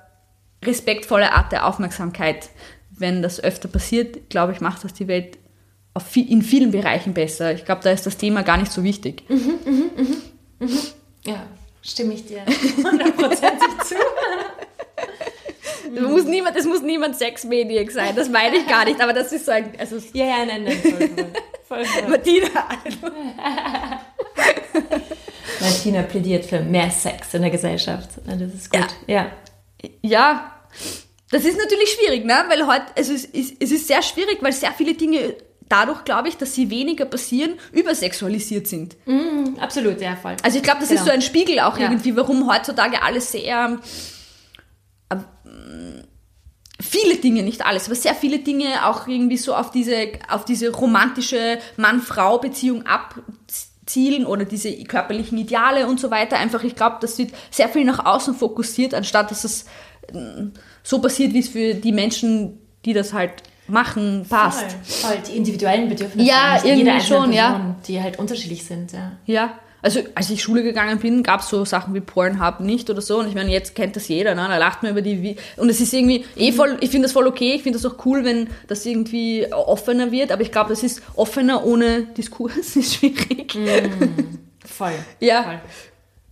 [0.66, 2.50] respektvolle Art der Aufmerksamkeit.
[2.90, 5.38] Wenn das öfter passiert, glaube ich, macht das die Welt
[6.00, 7.52] viel, in vielen Bereichen besser.
[7.52, 9.24] Ich glaube, da ist das Thema gar nicht so wichtig.
[9.28, 10.78] Mhm, mh, mh, mh.
[11.26, 11.46] Ja,
[11.82, 12.44] stimme ich dir
[12.82, 13.94] hundertprozentig zu.
[15.94, 19.32] Das muss niemand, das muss niemand Sexmedic sein, das meine ich gar nicht, aber das
[19.32, 19.72] ist so ein.
[19.78, 21.26] Also ja, ja, nein, nein, voll, voll.
[21.68, 22.08] voll, voll.
[22.08, 22.48] Martina.
[25.60, 28.10] Martina plädiert für mehr Sex in der Gesellschaft.
[28.26, 28.86] Das ist gut.
[29.06, 29.30] Ja.
[29.82, 29.90] ja.
[30.02, 30.53] ja.
[31.30, 32.44] Das ist natürlich schwierig, ne?
[32.48, 35.34] Weil heute, also es ist, es ist sehr schwierig, weil sehr viele Dinge
[35.68, 38.96] dadurch, glaube ich, dass sie weniger passieren, übersexualisiert sind.
[39.06, 40.36] Mm, absolut, ja, voll.
[40.42, 41.00] Also ich glaube, das genau.
[41.00, 41.84] ist so ein Spiegel auch ja.
[41.84, 43.78] irgendwie, warum heutzutage alles sehr
[46.80, 50.70] viele Dinge, nicht alles, aber sehr viele Dinge auch irgendwie so auf diese, auf diese
[50.70, 56.36] romantische Mann-Frau-Beziehung abzielen oder diese körperlichen Ideale und so weiter.
[56.36, 59.64] Einfach, ich glaube, das wird sehr viel nach außen fokussiert, anstatt dass es
[60.82, 64.72] so passiert, wie es für die Menschen, die das halt machen, passt.
[64.82, 65.22] Voll, voll.
[65.28, 66.28] die individuellen Bedürfnisse.
[66.28, 67.76] Ja, irgendwie jeder schon, Person, ja.
[67.86, 69.12] Die halt unterschiedlich sind, ja.
[69.26, 73.00] Ja, Also als ich Schule gegangen bin, gab es so Sachen wie Pornhub nicht oder
[73.00, 73.18] so.
[73.20, 74.46] Und ich meine, jetzt kennt das jeder, ne?
[74.48, 75.36] Da lacht man über die.
[75.56, 78.04] Und es ist irgendwie eh voll, ich finde das voll okay, ich finde das auch
[78.04, 82.94] cool, wenn das irgendwie offener wird, aber ich glaube, es ist offener ohne Diskurs, ist
[82.94, 83.54] schwierig.
[83.54, 84.94] Mm, voll.
[85.20, 85.42] Ja.
[85.42, 85.60] Voll.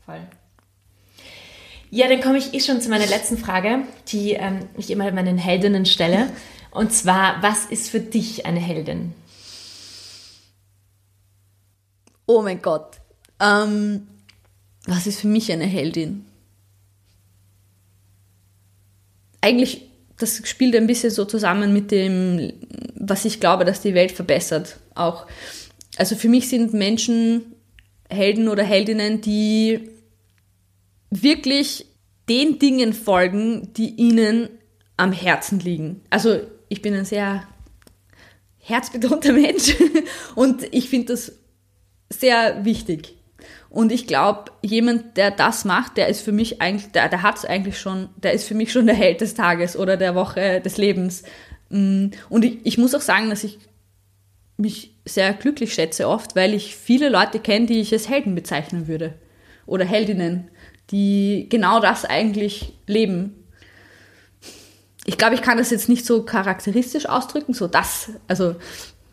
[0.07, 0.21] Voll.
[1.95, 5.37] Ja, dann komme ich eh schon zu meiner letzten Frage, die ähm, ich immer meinen
[5.37, 6.33] Heldinnen stelle.
[6.71, 9.13] Und zwar, was ist für dich eine Heldin?
[12.25, 12.97] Oh mein Gott.
[13.39, 14.07] Ähm,
[14.87, 16.25] was ist für mich eine Heldin?
[19.43, 22.55] Eigentlich, das spielt ein bisschen so zusammen mit dem,
[22.95, 24.79] was ich glaube, dass die Welt verbessert.
[24.95, 25.27] Auch.
[25.99, 27.53] Also für mich sind Menschen
[28.09, 29.91] Helden oder Heldinnen, die
[31.13, 31.87] wirklich
[32.29, 34.49] den Dingen folgen, die ihnen
[34.97, 36.01] am Herzen liegen.
[36.11, 37.47] Also ich bin ein sehr
[38.59, 39.77] herzbetonter Mensch
[40.35, 41.33] und ich finde das
[42.09, 43.17] sehr wichtig.
[43.69, 47.39] Und ich glaube, jemand, der das macht, der ist für mich eigentlich, der, der hat
[47.39, 50.61] es eigentlich schon, der ist für mich schon der Held des Tages oder der Woche
[50.61, 51.23] des Lebens.
[51.71, 53.59] Mm, und ich, ich muss auch sagen, dass ich
[54.59, 58.89] mich sehr glücklich schätze oft, weil ich viele Leute kenne, die ich als Helden bezeichnen
[58.89, 59.15] würde.
[59.67, 60.51] Oder Heldinnen,
[60.93, 63.49] die genau das eigentlich leben.
[65.05, 68.55] Ich glaube, ich kann das jetzt nicht so charakteristisch ausdrücken, so das, also,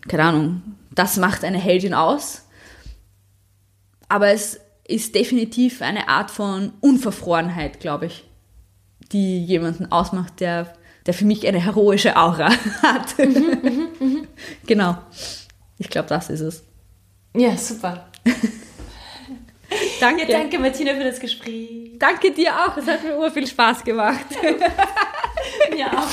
[0.08, 0.62] keine Ahnung,
[0.94, 2.44] das macht eine Heldin aus
[4.10, 8.26] aber es ist definitiv eine Art von Unverfrorenheit, glaube ich,
[9.12, 10.74] die jemanden ausmacht, der,
[11.06, 12.50] der für mich eine heroische Aura
[12.82, 13.18] hat.
[13.20, 14.28] Mhm,
[14.66, 14.98] genau.
[15.78, 16.64] Ich glaube, das ist es.
[17.36, 18.08] Ja, super.
[20.00, 20.32] Danke.
[20.32, 21.92] Ja, danke, Martina, für das Gespräch.
[21.98, 22.78] Danke dir auch.
[22.78, 24.26] Es hat mir ur viel Spaß gemacht.
[25.72, 26.08] mir auch.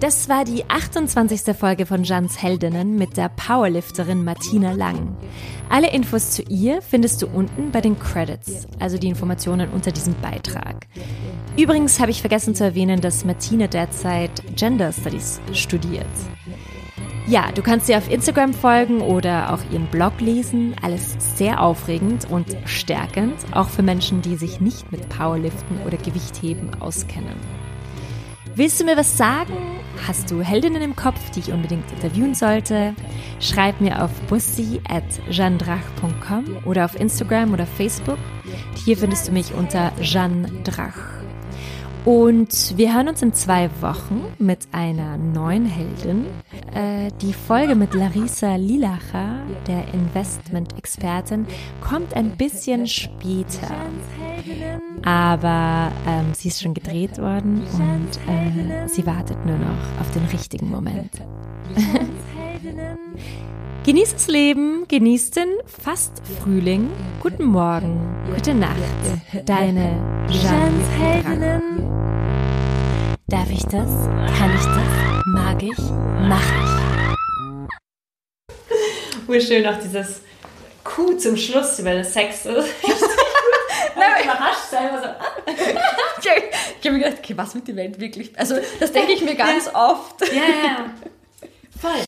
[0.00, 1.56] Das war die 28.
[1.56, 5.16] Folge von Jans Heldinnen mit der Powerlifterin Martina Lang.
[5.70, 10.14] Alle Infos zu ihr findest du unten bei den Credits, also die Informationen unter diesem
[10.22, 10.86] Beitrag.
[11.56, 16.06] Übrigens habe ich vergessen zu erwähnen, dass Martina derzeit Gender Studies studiert.
[17.28, 20.74] Ja, du kannst ihr auf Instagram folgen oder auch ihren Blog lesen.
[20.80, 26.70] Alles sehr aufregend und stärkend, auch für Menschen, die sich nicht mit Powerliften oder Gewichtheben
[26.80, 27.36] auskennen.
[28.54, 29.52] Willst du mir was sagen?
[30.06, 32.94] Hast du Heldinnen im Kopf, die ich unbedingt interviewen sollte?
[33.40, 38.16] Schreib mir auf bussi.jeandrach.com oder auf Instagram oder Facebook.
[38.86, 41.17] Hier findest du mich unter Jeanne Drach.
[42.04, 46.26] Und wir hören uns in zwei Wochen mit einer neuen Heldin.
[46.74, 51.46] Äh, die Folge mit Larissa Lilacher, der Investment-Expertin,
[51.80, 53.74] kommt ein bisschen später.
[55.04, 60.24] Aber ähm, sie ist schon gedreht worden und äh, sie wartet nur noch auf den
[60.26, 61.10] richtigen Moment.
[63.88, 66.90] Genieß das Leben, genieß den fast Frühling.
[67.22, 68.76] Guten Morgen, gute Nacht.
[69.46, 71.62] Deine Jeanne
[73.28, 73.88] Darf ich das?
[74.36, 75.24] Kann ich das?
[75.28, 75.78] Mag ich?
[76.28, 76.44] Mach
[78.46, 79.26] ich.
[79.26, 80.20] Wie schön auch dieses
[80.84, 82.68] Kuh zum Schluss über das Sex ist.
[83.96, 85.08] Nein, überrascht selber so.
[86.78, 88.38] ich habe mir gedacht, okay, was mit der Welt wirklich?
[88.38, 90.20] Also, das denke ich mir ganz oft.
[90.30, 92.04] Ja, ja.